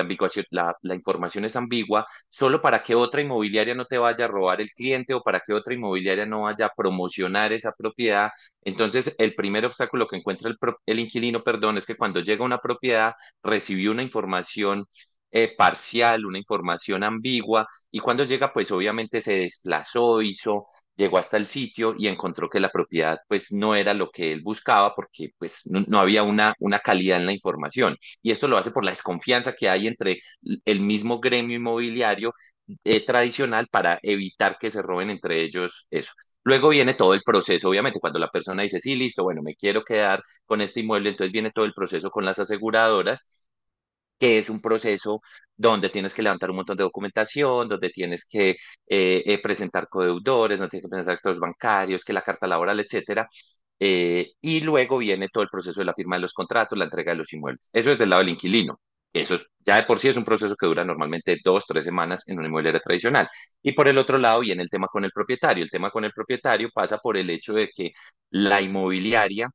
la, 0.51 0.75
la, 0.81 0.95
información 0.95 1.45
es 1.45 1.55
ambigua, 1.55 2.05
solo 2.29 2.61
para 2.61 2.83
que 2.83 2.93
otra 2.95 3.21
inmobiliaria 3.21 3.73
no 3.73 3.85
te 3.85 3.97
vaya 3.97 4.25
a 4.25 4.27
robar 4.27 4.61
el 4.61 4.69
cliente 4.71 5.13
o 5.13 5.21
para 5.21 5.39
que 5.39 5.53
otra 5.53 5.73
inmobiliaria 5.73 6.25
no 6.25 6.41
vaya 6.43 6.67
a 6.67 6.73
promocionar 6.75 7.53
esa 7.53 7.73
propiedad. 7.77 8.31
Entonces, 8.61 9.15
el 9.17 9.33
primer 9.35 9.65
obstáculo 9.65 10.07
que 10.07 10.17
encuentra 10.17 10.49
el, 10.49 10.57
el 10.85 10.99
inquilino, 10.99 11.43
perdón, 11.43 11.77
es 11.77 11.85
que 11.85 11.95
cuando 11.95 12.19
llega 12.19 12.43
una 12.45 12.59
propiedad, 12.59 13.13
recibió 13.43 13.91
una 13.91 14.03
información 14.03 14.85
eh, 15.37 15.53
parcial, 15.57 16.25
una 16.25 16.37
información 16.37 17.03
ambigua, 17.03 17.67
y 17.91 17.99
cuando 17.99 18.23
llega, 18.23 18.53
pues 18.53 18.71
obviamente 18.71 19.19
se 19.21 19.39
desplazó, 19.39 20.21
hizo, 20.21 20.65
llegó 20.95 21.17
hasta 21.17 21.35
el 21.37 21.45
sitio 21.47 21.93
y 21.97 22.07
encontró 22.07 22.49
que 22.49 22.59
la 22.61 22.69
propiedad 22.71 23.19
pues 23.27 23.51
no 23.51 23.75
era 23.75 23.93
lo 23.93 24.09
que 24.11 24.31
él 24.31 24.41
buscaba 24.41 24.95
porque 24.95 25.31
pues 25.37 25.63
no, 25.69 25.99
había 25.99 26.23
una, 26.23 26.53
una 26.59 26.79
calidad 26.79 27.17
en 27.19 27.25
la 27.25 27.33
información. 27.33 27.97
Y 28.21 28.31
esto 28.31 28.47
lo 28.47 28.57
hace 28.57 28.71
por 28.71 28.85
la 28.85 28.91
desconfianza 28.91 29.53
que 29.53 29.69
hay 29.69 29.87
entre 29.87 30.19
el 30.65 30.79
mismo 30.81 31.19
gremio 31.19 31.57
inmobiliario 31.57 32.33
eh, 32.83 33.05
tradicional 33.05 33.67
para 33.69 33.99
evitar 34.01 34.57
que 34.59 34.71
se 34.71 34.81
roben 34.81 35.09
entre 35.09 35.41
ellos 35.43 35.87
eso. 35.91 36.11
Luego 36.43 36.69
viene 36.69 36.93
todo 36.93 37.13
el 37.13 37.23
proceso, 37.23 37.69
obviamente, 37.69 37.99
cuando 37.99 38.19
la 38.19 38.29
persona 38.29 38.61
dice, 38.63 38.79
sí, 38.79 38.95
listo, 38.95 39.23
bueno, 39.23 39.41
me 39.41 39.55
quiero 39.55 39.83
quedar 39.83 40.21
con 40.45 40.61
este 40.61 40.81
inmueble, 40.81 41.09
entonces 41.09 41.31
viene 41.33 41.51
todo 41.51 41.65
el 41.65 41.73
proceso 41.73 42.11
con 42.11 42.23
las 42.25 42.37
aseguradoras 42.39 43.31
que 44.19 44.39
es 44.39 44.49
un 44.49 44.61
proceso 44.61 45.21
donde 45.55 45.89
tienes 45.89 46.13
que 46.13 46.21
levantar 46.23 46.49
un 46.49 46.57
montón 46.57 46.77
de 46.77 46.83
documentación, 46.83 47.67
donde 47.69 47.89
tienes 47.89 48.27
que 48.29 48.51
eh, 48.51 48.57
eh, 49.25 49.37
presentar 49.41 49.87
codeudores, 49.89 50.59
donde 50.59 50.69
tienes 50.71 50.85
que 50.85 50.89
presentar 50.89 51.15
actos 51.15 51.39
bancarios, 51.39 52.03
que 52.03 52.13
la 52.13 52.21
carta 52.21 52.47
laboral, 52.47 52.79
etcétera. 52.79 53.27
eh, 53.79 54.31
y 54.41 54.61
luego 54.61 54.97
viene 54.99 55.27
todo 55.29 55.43
el 55.43 55.49
proceso 55.49 55.79
de 55.81 55.85
la 55.85 55.93
firma 55.93 56.15
de 56.15 56.21
los 56.21 56.33
contratos, 56.33 56.77
la 56.77 56.85
entrega 56.85 57.11
de 57.11 57.17
los 57.17 57.33
inmuebles. 57.33 57.69
Eso 57.73 57.91
es 57.91 57.97
del 57.99 58.09
lado 58.09 58.21
del 58.21 58.29
inquilino. 58.29 58.79
Eso 59.13 59.37
ya 59.65 59.77
de 59.77 59.83
por 59.83 59.97
sí 59.99 60.09
es 60.09 60.17
un 60.17 60.25
proceso 60.25 60.55
que 60.57 60.65
dura 60.65 60.83
normalmente 60.83 61.37
dos, 61.43 61.65
tres 61.65 61.85
semanas 61.85 62.27
en 62.27 62.37
una 62.37 62.47
inmobiliaria 62.47 62.81
tradicional. 62.81 63.27
Y 63.61 63.71
por 63.73 63.87
el 63.87 63.97
otro 63.97 64.17
lado 64.17 64.41
viene 64.41 64.61
el 64.63 64.69
tema 64.69 64.87
con 64.87 65.05
el 65.05 65.11
propietario. 65.11 65.63
El 65.63 65.69
tema 65.71 65.89
con 65.89 66.03
el 66.05 66.11
propietario 66.11 66.69
pasa 66.73 66.97
por 66.97 67.15
el 67.17 67.29
hecho 67.29 67.53
de 67.53 67.69
que 67.69 67.91
la 68.31 68.61
inmobiliaria, 68.61 69.49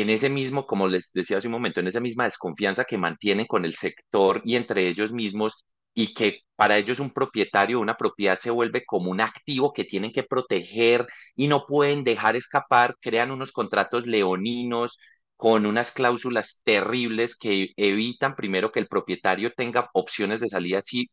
en 0.00 0.10
ese 0.10 0.28
mismo, 0.30 0.66
como 0.66 0.88
les 0.88 1.12
decía 1.12 1.38
hace 1.38 1.48
un 1.48 1.52
momento, 1.52 1.80
en 1.80 1.88
esa 1.88 2.00
misma 2.00 2.24
desconfianza 2.24 2.84
que 2.84 2.98
mantienen 2.98 3.46
con 3.46 3.64
el 3.64 3.74
sector 3.74 4.40
y 4.44 4.56
entre 4.56 4.88
ellos 4.88 5.12
mismos, 5.12 5.64
y 5.94 6.14
que 6.14 6.40
para 6.56 6.76
ellos 6.78 7.00
un 7.00 7.10
propietario, 7.12 7.80
una 7.80 7.96
propiedad 7.96 8.38
se 8.38 8.50
vuelve 8.50 8.84
como 8.84 9.10
un 9.10 9.20
activo 9.20 9.72
que 9.72 9.84
tienen 9.84 10.12
que 10.12 10.22
proteger 10.22 11.06
y 11.36 11.48
no 11.48 11.64
pueden 11.66 12.04
dejar 12.04 12.36
escapar, 12.36 12.96
crean 13.00 13.30
unos 13.30 13.52
contratos 13.52 14.06
leoninos 14.06 14.98
con 15.36 15.66
unas 15.66 15.92
cláusulas 15.92 16.62
terribles 16.64 17.36
que 17.36 17.68
evitan 17.76 18.34
primero 18.34 18.72
que 18.72 18.80
el 18.80 18.88
propietario 18.88 19.52
tenga 19.56 19.88
opciones 19.94 20.40
de 20.40 20.48
salida 20.48 20.80
si, 20.82 21.08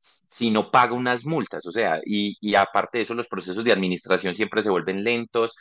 si 0.00 0.50
no 0.50 0.70
paga 0.70 0.92
unas 0.94 1.24
multas. 1.26 1.66
O 1.66 1.72
sea, 1.72 2.00
y, 2.04 2.36
y 2.40 2.54
aparte 2.54 2.98
de 2.98 3.04
eso, 3.04 3.14
los 3.14 3.28
procesos 3.28 3.64
de 3.64 3.72
administración 3.72 4.34
siempre 4.34 4.62
se 4.62 4.70
vuelven 4.70 5.04
lentos. 5.04 5.54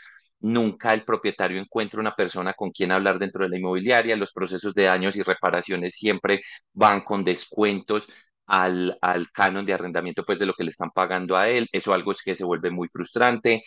Nunca 0.47 0.93
el 0.93 1.03
propietario 1.03 1.59
encuentra 1.59 1.99
una 1.99 2.15
persona 2.15 2.53
con 2.53 2.71
quien 2.71 2.91
hablar 2.91 3.17
dentro 3.19 3.43
de 3.43 3.49
la 3.49 3.57
inmobiliaria. 3.57 4.15
Los 4.15 4.31
procesos 4.33 4.73
de 4.75 4.83
daños 4.83 5.15
y 5.15 5.23
reparaciones 5.23 5.95
siempre 5.95 6.41
van 6.73 7.01
con 7.01 7.23
descuentos 7.23 8.07
al, 8.45 8.97
al 9.01 9.31
canon 9.31 9.65
de 9.65 9.73
arrendamiento 9.73 10.23
pues 10.23 10.37
de 10.39 10.45
lo 10.45 10.53
que 10.53 10.63
le 10.63 10.69
están 10.71 10.91
pagando 10.91 11.35
a 11.35 11.49
él. 11.49 11.67
Eso 11.71 11.93
algo 11.93 12.11
es 12.11 12.21
que 12.23 12.35
se 12.35 12.43
vuelve 12.45 12.69
muy 12.71 12.87
frustrante. 12.89 13.63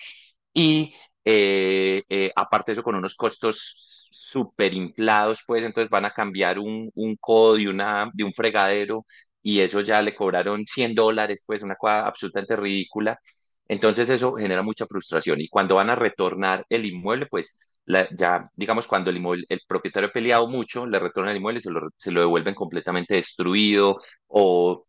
Y 0.53 0.95
eh, 1.25 2.03
eh, 2.09 2.33
aparte 2.37 2.73
de 2.73 2.75
eso, 2.75 2.83
con 2.83 2.95
unos 2.97 3.15
costos 3.17 4.09
súper 4.11 4.75
inflados, 4.75 5.41
pues 5.47 5.65
entonces 5.65 5.91
van 5.91 6.05
a 6.05 6.13
cambiar 6.13 6.59
un, 6.59 6.91
un 6.95 7.17
codo 7.17 7.55
de, 7.57 7.69
una, 7.69 8.11
de 8.15 8.25
un 8.25 8.33
fregadero 8.33 9.07
y 9.43 9.61
eso 9.61 9.81
ya 9.81 10.03
le 10.03 10.15
cobraron 10.15 10.67
100 10.67 10.95
dólares, 10.95 11.45
pues 11.47 11.63
una 11.63 11.77
cosa 11.77 12.07
absolutamente 12.07 12.57
ridícula. 12.57 13.19
Entonces 13.69 14.09
eso 14.11 14.35
genera 14.35 14.63
mucha 14.63 14.87
frustración 14.87 15.41
y 15.41 15.49
cuando 15.49 15.77
van 15.77 15.91
a 15.91 15.95
retornar 15.95 16.65
el 16.69 16.87
inmueble, 16.87 17.27
pues 17.27 17.69
ya, 18.17 18.45
digamos, 18.55 18.87
cuando 18.87 19.11
el, 19.11 19.17
inmueble, 19.19 19.45
el 19.49 19.61
propietario 19.67 20.09
ha 20.09 20.13
peleado 20.13 20.49
mucho, 20.49 20.87
le 20.87 20.99
retornan 20.99 21.33
el 21.33 21.39
inmueble 21.39 21.61
se 21.61 21.71
lo, 21.71 21.89
se 21.97 22.11
lo 22.13 22.21
devuelven 22.21 22.55
completamente 22.55 23.15
destruido 23.15 23.99
o 24.27 24.87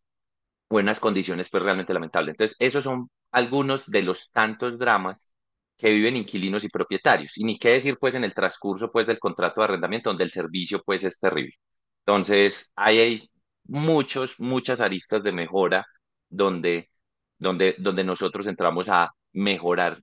buenas 0.70 1.00
condiciones, 1.00 1.50
pues 1.50 1.64
realmente 1.64 1.94
lamentable. 1.94 2.32
Entonces, 2.32 2.58
esos 2.60 2.84
son 2.84 3.10
algunos 3.32 3.90
de 3.90 4.04
los 4.04 4.32
tantos 4.32 4.78
dramas 4.80 5.36
que 5.78 5.94
viven 5.94 6.18
inquilinos 6.18 6.64
y 6.64 6.70
propietarios. 6.70 7.38
Y 7.38 7.44
ni 7.46 7.58
qué 7.58 7.70
decir, 7.70 7.98
pues, 8.00 8.16
en 8.16 8.24
el 8.24 8.34
transcurso, 8.34 8.92
pues, 8.92 9.08
del 9.08 9.20
contrato 9.20 9.62
de 9.62 9.66
arrendamiento, 9.66 10.10
donde 10.10 10.26
el 10.26 10.32
servicio, 10.32 10.82
pues, 10.86 11.04
es 11.04 11.20
terrible. 11.20 11.56
Entonces, 12.06 12.72
ahí 12.76 13.00
hay 13.00 13.30
muchos, 13.64 14.40
muchas 14.40 14.82
aristas 14.82 15.24
de 15.24 15.32
mejora 15.32 15.86
donde, 16.30 16.90
donde, 17.40 17.76
donde 17.80 18.04
nosotros 18.04 18.46
entramos 18.46 18.90
a 18.90 19.12
mejorar 19.34 20.02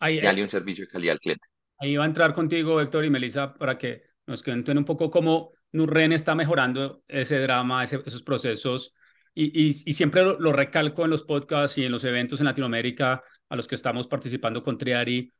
y 0.00 0.20
darle 0.20 0.42
un 0.42 0.48
servicio 0.48 0.84
de 0.84 0.90
calidad 0.90 1.12
al 1.12 1.18
cliente. 1.18 1.46
Ahí 1.78 1.96
va 1.96 2.04
a 2.04 2.06
entrar 2.06 2.32
contigo, 2.32 2.80
Héctor 2.80 3.04
y 3.04 3.10
Melissa, 3.10 3.54
para 3.54 3.78
que 3.78 4.02
nos 4.26 4.42
cuenten 4.42 4.78
un 4.78 4.84
poco 4.84 5.10
cómo 5.10 5.52
Nurren 5.72 6.12
está 6.12 6.34
mejorando 6.34 7.02
ese 7.06 7.38
drama, 7.38 7.84
esos 7.84 8.22
procesos. 8.22 8.92
Y, 9.34 9.68
y, 9.68 9.92
siempre 9.92 10.24
lo, 10.24 10.52
recalco 10.52 11.04
en 11.04 11.10
los 11.10 11.22
podcasts 11.22 11.76
y 11.76 11.84
en 11.84 11.92
los 11.92 12.04
eventos 12.04 12.40
en 12.40 12.46
Latinoamérica 12.46 13.22
a 13.50 13.56
los 13.56 13.68
que 13.68 13.74
estamos 13.74 14.06
participando 14.06 14.62
con 14.62 14.78
Triari, 14.78 15.30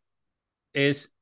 es 0.74 1.16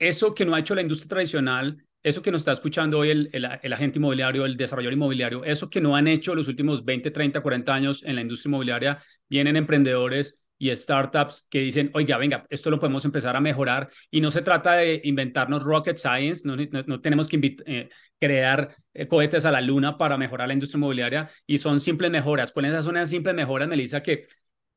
eso 0.00 0.34
que 0.34 0.44
no 0.44 0.54
ha 0.54 0.58
hecho 0.58 0.74
la 0.74 0.82
industria 0.82 1.08
tradicional, 1.08 1.86
eso 2.04 2.22
que 2.22 2.30
nos 2.30 2.42
está 2.42 2.52
escuchando 2.52 2.98
hoy 2.98 3.10
el, 3.10 3.30
el, 3.32 3.72
agente 3.72 3.98
inmobiliario, 3.98 4.44
el 4.44 4.58
desarrollador 4.58 4.92
inmobiliario, 4.92 5.42
eso 5.42 5.70
que 5.70 5.80
no 5.80 5.96
han 5.96 6.06
hecho 6.06 6.34
los 6.34 6.48
últimos 6.48 6.84
20, 6.84 7.10
30, 7.10 7.40
40 7.40 7.74
años 7.74 8.02
en 8.04 8.14
la 8.14 8.20
industria 8.20 8.50
inmobiliaria, 8.50 8.98
vienen 9.28 9.56
emprendedores 9.56 10.38
y 10.58 10.74
startups 10.76 11.48
que 11.50 11.60
dicen, 11.60 11.90
oiga, 11.94 12.18
venga, 12.18 12.46
esto 12.50 12.70
lo 12.70 12.78
podemos 12.78 13.04
empezar 13.06 13.36
a 13.36 13.40
mejorar 13.40 13.88
y 14.10 14.20
no 14.20 14.30
se 14.30 14.42
trata 14.42 14.74
de 14.74 15.00
inventarnos 15.04 15.64
rocket 15.64 15.96
science, 15.96 16.46
no, 16.46 16.56
no, 16.86 17.00
tenemos 17.00 17.26
que 17.26 17.56
eh, 17.66 17.88
crear 18.20 18.76
eh, 18.92 19.08
cohetes 19.08 19.46
a 19.46 19.50
la 19.50 19.62
luna 19.62 19.96
para 19.96 20.18
mejorar 20.18 20.48
la 20.48 20.54
industria 20.54 20.78
inmobiliaria 20.78 21.30
y 21.46 21.56
son 21.58 21.80
simples 21.80 22.10
mejoras. 22.10 22.52
¿Cuáles 22.52 22.84
son 22.84 22.96
esas 22.98 23.10
simples 23.10 23.34
mejoras, 23.34 23.66
Melissa, 23.66 24.02
que 24.02 24.26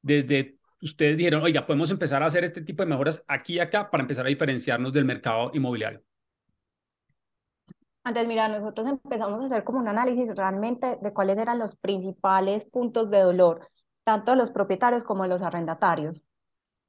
desde 0.01 0.57
ustedes 0.81 1.17
dijeron, 1.17 1.43
oiga, 1.43 1.65
podemos 1.65 1.91
empezar 1.91 2.23
a 2.23 2.27
hacer 2.27 2.45
este 2.45 2.61
tipo 2.61 2.83
de 2.83 2.89
mejoras 2.89 3.23
aquí 3.27 3.55
y 3.55 3.59
acá 3.59 3.89
para 3.89 4.01
empezar 4.01 4.25
a 4.25 4.29
diferenciarnos 4.29 4.93
del 4.93 5.05
mercado 5.05 5.51
inmobiliario? 5.53 6.03
Andrés, 8.07 8.27
mira, 8.27 8.47
nosotros 8.47 8.87
empezamos 8.87 9.41
a 9.41 9.45
hacer 9.45 9.63
como 9.63 9.79
un 9.79 9.87
análisis 9.87 10.33
realmente 10.35 10.97
de 11.01 11.13
cuáles 11.13 11.37
eran 11.37 11.59
los 11.59 11.75
principales 11.75 12.65
puntos 12.65 13.09
de 13.09 13.19
dolor 13.19 13.69
tanto 14.07 14.35
los 14.35 14.51
propietarios 14.51 15.03
como 15.03 15.27
los 15.27 15.41
arrendatarios. 15.41 16.23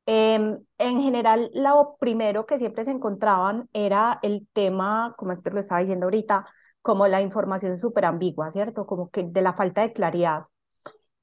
Em, 0.07 0.59
en 0.79 1.03
general, 1.03 1.51
lo 1.53 1.97
primero 1.99 2.47
que 2.47 2.59
siempre 2.59 2.85
se 2.85 2.93
encontraban 2.93 3.69
era 3.73 4.21
el 4.23 4.47
tema, 4.53 5.15
como 5.19 5.33
esto 5.33 5.51
lo 5.51 5.59
estaba 5.61 5.81
diciendo 5.81 6.07
ahorita, 6.07 6.47
como 6.81 7.09
la 7.09 7.21
información 7.21 7.77
súper 7.77 8.05
ambigua, 8.05 8.53
¿cierto? 8.53 8.87
Como 8.87 9.11
que 9.11 9.25
de 9.25 9.43
la 9.43 9.55
falta 9.55 9.83
de 9.83 9.93
claridad. 9.93 10.45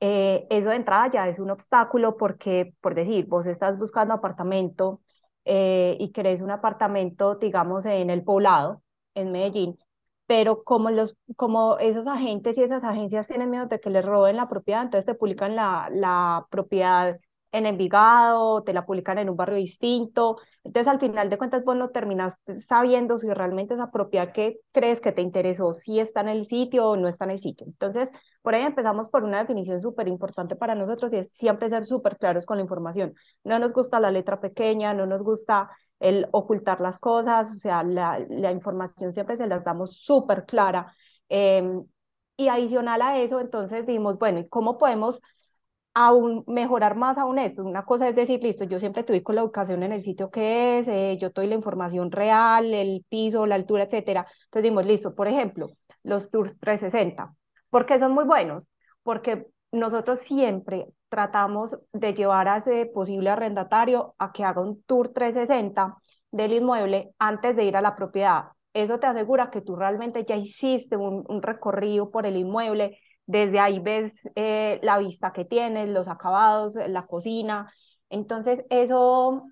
Eh, 0.02 0.48
eso 0.50 0.70
de 0.70 0.76
entrada 0.78 1.10
ya 1.10 1.28
es 1.30 1.40
un 1.40 1.50
obstáculo 1.52 2.18
porque, 2.18 2.74
por 2.82 2.96
decir, 2.96 3.28
vos 3.28 3.46
estás 3.46 3.78
buscando 3.78 4.14
apartamento 4.14 5.02
eh, 5.46 5.98
y 6.00 6.12
querés 6.12 6.42
un 6.42 6.52
apartamento, 6.52 7.36
digamos, 7.36 7.86
en 7.86 8.10
el 8.10 8.24
poblado, 8.24 8.84
en 9.16 9.32
Medellín, 9.32 9.78
pero 10.28 10.64
como, 10.64 10.90
los, 10.90 11.16
como 11.36 11.78
esos 11.80 12.08
agentes 12.08 12.58
y 12.58 12.64
esas 12.64 12.84
agencias 12.84 13.28
tienen 13.28 13.50
miedo 13.52 13.68
de 13.68 13.80
que 13.80 13.90
les 13.90 14.06
roben 14.06 14.38
la 14.38 14.50
propiedad, 14.50 14.84
entonces 14.84 15.06
te 15.06 15.16
publican 15.16 15.56
la, 15.56 15.88
la 15.92 16.46
propiedad 16.50 17.18
en 17.52 17.66
Envigado, 17.66 18.64
te 18.64 18.74
la 18.74 18.86
publican 18.86 19.18
en 19.18 19.30
un 19.30 19.38
barrio 19.38 19.56
distinto. 19.58 20.38
Entonces, 20.64 20.92
al 20.92 21.00
final 21.00 21.30
de 21.30 21.38
cuentas, 21.38 21.64
vos 21.64 21.78
no 21.78 21.90
terminas 21.90 22.36
sabiendo 22.58 23.18
si 23.18 23.30
realmente 23.30 23.76
esa 23.76 23.92
propiedad 23.92 24.34
que 24.34 24.58
crees 24.74 25.00
que 25.00 25.14
te 25.14 25.22
interesó, 25.22 25.72
si 25.72 26.00
está 26.02 26.20
en 26.22 26.28
el 26.30 26.46
sitio 26.46 26.86
o 26.90 26.98
no 26.98 27.08
está 27.08 27.24
en 27.24 27.32
el 27.32 27.40
sitio. 27.40 27.66
Entonces, 27.68 28.12
por 28.42 28.56
ahí 28.56 28.64
empezamos 28.64 29.08
por 29.10 29.24
una 29.24 29.40
definición 29.40 29.82
súper 29.82 30.08
importante 30.10 30.56
para 30.58 30.76
nosotros 30.76 31.14
y 31.14 31.18
es 31.18 31.32
siempre 31.32 31.70
ser 31.70 31.86
súper 31.86 32.18
claros 32.18 32.46
con 32.46 32.58
la 32.58 32.64
información. 32.64 33.14
No 33.46 33.58
nos 33.58 33.72
gusta 33.74 34.02
la 34.02 34.12
letra 34.12 34.42
pequeña, 34.42 34.94
no 34.94 35.06
nos 35.06 35.24
gusta 35.24 35.70
el 36.00 36.28
ocultar 36.32 36.82
las 36.82 37.00
cosas, 37.00 37.52
o 37.52 37.56
sea, 37.56 37.84
la, 37.84 38.20
la 38.30 38.52
información 38.52 39.14
siempre 39.14 39.38
se 39.38 39.48
las 39.48 39.64
damos 39.64 39.98
súper 39.98 40.46
clara. 40.46 40.94
Em, 41.30 41.86
y 42.38 42.48
adicional 42.50 43.02
a 43.02 43.20
eso, 43.20 43.40
entonces 43.40 43.86
dimos, 43.86 44.18
bueno, 44.20 44.40
¿y 44.40 44.48
cómo 44.50 44.78
podemos 44.78 45.22
aún 45.94 46.44
mejorar 46.48 46.96
más 46.96 47.18
aún 47.18 47.40
esto? 47.40 47.64
Una 47.64 47.86
cosa 47.86 48.10
es 48.10 48.16
decir, 48.16 48.42
listo, 48.44 48.64
yo 48.66 48.80
siempre 48.80 49.04
te 49.04 49.24
con 49.24 49.36
la 49.36 49.42
educación 49.42 49.84
en 49.84 49.92
el 49.94 50.04
sitio 50.04 50.30
que 50.32 50.80
es, 50.80 50.88
eh, 50.88 51.18
yo 51.20 51.30
doy 51.30 51.48
la 51.48 51.56
información 51.56 52.12
real, 52.12 52.74
el 52.74 53.06
piso, 53.10 53.46
la 53.46 53.56
altura, 53.56 53.84
etcétera. 53.84 54.28
Entonces 54.46 54.64
dimos, 54.64 54.86
listo, 54.86 55.16
por 55.16 55.28
ejemplo, 55.28 55.68
los 56.04 56.30
tours 56.32 56.60
360. 56.60 57.34
¿Por 57.70 57.86
qué 57.86 57.98
son 58.00 58.14
muy 58.14 58.26
buenos? 58.26 58.68
Porque 59.04 59.48
nosotros 59.72 60.20
siempre 60.20 60.88
tratamos 61.16 61.78
de 61.94 62.14
llevar 62.14 62.50
a 62.50 62.58
ese 62.58 62.88
posible 62.88 63.30
arrendatario 63.30 64.16
a 64.18 64.34
que 64.34 64.44
haga 64.44 64.60
un 64.60 64.84
tour 64.84 65.08
360 65.10 65.96
del 66.30 66.52
inmueble 66.52 67.14
antes 67.20 67.56
de 67.56 67.64
ir 67.64 67.78
a 67.78 67.82
la 67.82 67.96
propiedad. 67.96 68.48
Eso 68.74 69.00
te 69.00 69.08
asegura 69.08 69.50
que 69.50 69.62
tú 69.62 69.78
realmente 69.78 70.26
ya 70.28 70.36
hiciste 70.36 70.98
un, 70.98 71.42
recorrido 71.42 72.12
por 72.12 72.26
el 72.26 72.36
inmueble, 72.36 73.00
desde 73.26 73.62
ahí 73.62 73.80
ves 73.80 74.30
eh, 74.36 74.78
la 74.84 74.98
vista 74.98 75.32
que 75.32 75.46
tienes, 75.46 75.88
los 75.88 76.10
acabados, 76.10 76.76
la 76.76 77.06
cocina. 77.06 77.72
Entonces, 78.10 78.66
eso, 78.70 79.44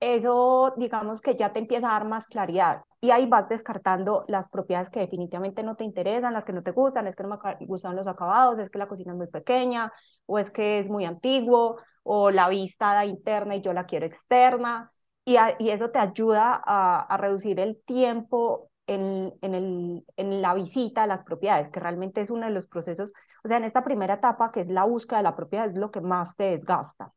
eso 0.00 0.72
digamos 0.78 1.20
que 1.20 1.36
ya 1.36 1.52
te 1.52 1.58
empieza 1.58 1.88
a 1.88 1.98
dar 1.98 2.08
más 2.08 2.24
claridad 2.24 2.80
y 3.02 3.10
ahí 3.10 3.26
vas 3.26 3.46
descartando 3.50 4.24
las 4.28 4.48
propiedades 4.48 4.88
que 4.88 5.00
definitivamente 5.00 5.62
no 5.62 5.76
te 5.76 5.84
interesan, 5.84 6.32
las 6.32 6.46
que 6.46 6.54
no 6.54 6.62
te 6.62 6.70
gustan, 6.70 7.06
es 7.06 7.14
que 7.14 7.22
no 7.22 7.28
me 7.28 7.66
gustan 7.66 7.94
los 7.94 8.08
acabados, 8.08 8.58
es 8.58 8.70
que 8.70 8.78
la 8.78 8.88
cocina 8.88 9.12
es 9.12 9.18
muy 9.18 9.26
pequeña, 9.26 9.92
o 10.26 10.38
es 10.38 10.50
que 10.50 10.78
es 10.78 10.88
muy 10.90 11.04
antiguo, 11.04 11.78
o 12.02 12.30
la 12.30 12.48
vista 12.48 12.94
da 12.94 13.04
interna 13.04 13.56
y 13.56 13.60
yo 13.62 13.72
la 13.72 13.86
quiero 13.86 14.06
externa, 14.06 14.90
y, 15.24 15.36
y 15.58 15.70
eso 15.70 15.90
te 15.90 15.98
ayuda 15.98 16.62
a, 16.64 17.00
a 17.02 17.16
reducir 17.16 17.60
el 17.60 17.82
tiempo 17.84 18.70
en, 18.86 19.32
en, 19.42 19.54
el, 19.54 20.04
en 20.16 20.42
la 20.42 20.54
visita 20.54 21.04
a 21.04 21.06
las 21.06 21.22
propiedades, 21.22 21.68
que 21.68 21.80
realmente 21.80 22.20
es 22.20 22.30
uno 22.30 22.46
de 22.46 22.52
los 22.52 22.66
procesos, 22.66 23.12
o 23.44 23.48
sea, 23.48 23.56
en 23.58 23.64
esta 23.64 23.84
primera 23.84 24.14
etapa, 24.14 24.50
que 24.52 24.60
es 24.60 24.68
la 24.68 24.84
búsqueda 24.84 25.18
de 25.18 25.24
la 25.24 25.36
propiedad, 25.36 25.68
es 25.68 25.76
lo 25.76 25.90
que 25.90 26.00
más 26.00 26.36
te 26.36 26.44
desgasta. 26.50 27.12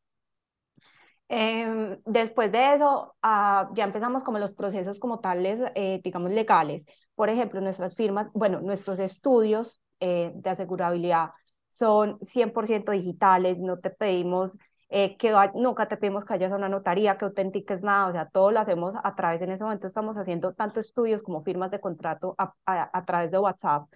Em, 1.29 1.99
después 2.05 2.51
de 2.51 2.75
eso, 2.75 3.15
ah, 3.21 3.69
ya 3.73 3.83
empezamos 3.83 4.23
como 4.23 4.39
los 4.39 4.53
procesos 4.53 4.99
como 4.99 5.19
tales, 5.19 5.59
eh, 5.75 5.99
digamos, 6.03 6.31
legales. 6.31 6.85
Por 7.15 7.29
ejemplo, 7.29 7.59
nuestras 7.61 7.95
firmas, 7.95 8.27
bueno, 8.33 8.61
nuestros 8.61 8.99
estudios 8.99 9.81
eh, 9.99 10.31
de 10.35 10.49
asegurabilidad 10.49 11.31
son 11.69 12.17
100% 12.21 12.91
digitales, 12.91 13.59
no 13.59 13.79
te 13.79 13.89
pedimos 13.89 14.57
eh, 14.89 15.17
que 15.17 15.33
nunca 15.55 15.87
te 15.87 15.97
pedimos 15.97 16.23
que 16.23 16.33
vayas 16.33 16.51
a 16.53 16.55
una 16.55 16.69
notaría, 16.69 17.17
que 17.17 17.25
autentiques 17.25 17.81
nada, 17.83 18.07
o 18.07 18.11
sea, 18.13 18.29
todo 18.29 18.51
lo 18.51 18.59
hacemos 18.59 18.95
a 19.03 19.15
través, 19.15 19.41
en 19.41 19.51
ese 19.51 19.63
momento 19.63 19.87
estamos 19.87 20.17
haciendo 20.17 20.53
tanto 20.53 20.79
estudios 20.79 21.23
como 21.23 21.43
firmas 21.43 21.71
de 21.71 21.81
contrato 21.81 22.35
a, 22.37 22.53
a, 22.65 23.05
través 23.05 23.29
de 23.31 23.37
WhatsApp 23.39 23.89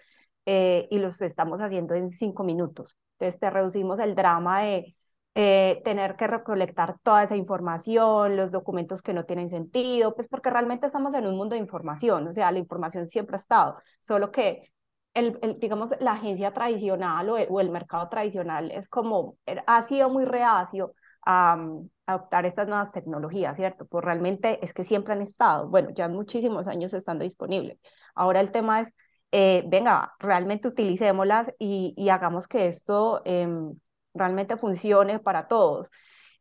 eh, 0.45 0.87
y 0.91 0.99
los 0.99 1.21
estamos 1.21 1.61
haciendo 1.61 1.95
en 1.95 2.09
cinco 2.09 2.43
minutos. 2.43 2.97
Entonces 3.19 3.39
te 3.39 3.49
reducimos 3.49 3.99
el 3.99 4.15
drama 4.15 4.61
de 4.61 4.95
eh, 5.35 5.81
tener 5.85 6.17
que 6.17 6.27
recolectar 6.27 6.97
toda 7.03 7.23
esa 7.23 7.37
información, 7.37 8.35
los 8.35 8.51
documentos 8.51 9.01
que 9.01 9.13
no 9.13 9.25
tienen 9.25 9.49
sentido, 9.49 10.13
pues 10.13 10.27
porque 10.27 10.49
realmente 10.49 10.87
estamos 10.87 11.13
en 11.15 11.25
un 11.25 11.37
mundo 11.37 11.55
de 11.55 11.61
información, 11.61 12.27
o 12.27 12.33
sea, 12.33 12.51
la 12.51 12.59
información 12.59 13.05
siempre 13.07 13.35
ha 13.37 13.39
estado, 13.39 13.77
solo 14.01 14.31
que 14.31 14.73
el, 15.13 15.37
el, 15.41 15.59
digamos, 15.59 15.91
la 15.99 16.13
agencia 16.13 16.53
tradicional 16.53 17.29
o 17.29 17.37
el, 17.37 17.47
o 17.49 17.59
el, 17.59 17.69
mercado 17.69 18.07
tradicional 18.09 18.71
es 18.71 18.87
como, 18.87 19.37
er, 19.45 19.63
ha 19.67 19.81
sido 19.81 20.09
muy 20.09 20.25
reacio 20.25 20.93
a, 21.25 21.57
adoptar 22.05 22.45
estas 22.45 22.67
nuevas 22.67 22.91
tecnologías, 22.91 23.55
¿cierto? 23.55 23.85
Pues 23.85 24.03
realmente 24.03 24.59
es 24.63 24.73
que 24.73 24.83
siempre 24.83 25.13
han 25.13 25.21
estado, 25.21 25.69
bueno, 25.69 25.89
ya 25.91 26.09
muchísimos 26.09 26.67
años 26.67 26.93
estando 26.93 27.23
disponibles. 27.23 27.79
Ahora 28.15 28.41
el 28.41 28.51
tema 28.51 28.81
es, 28.81 28.93
eh, 29.31 29.63
venga, 29.67 30.13
realmente 30.19 30.67
utilicémoslas 30.67 31.53
y, 31.57 31.93
y 31.95 32.09
hagamos 32.09 32.47
que 32.47 32.67
esto 32.67 33.21
eh, 33.23 33.47
realmente 34.13 34.57
funcione 34.57 35.19
para 35.19 35.47
todos. 35.47 35.89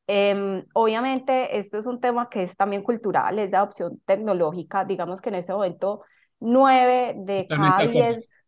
Eh, 0.08 0.64
obviamente, 0.72 1.56
esto 1.58 1.78
es 1.78 1.86
un 1.86 2.00
tema 2.00 2.28
que 2.28 2.42
es 2.42 2.56
también 2.56 2.82
cultural, 2.82 3.38
es 3.38 3.50
de 3.50 3.56
adopción 3.56 4.00
tecnológica. 4.04 4.84
Digamos 4.84 5.20
que 5.20 5.28
en 5.28 5.36
ese 5.36 5.52
momento, 5.52 6.02
nueve 6.40 7.14
de 7.16 7.46
cada 7.48 7.86
diez 7.86 8.39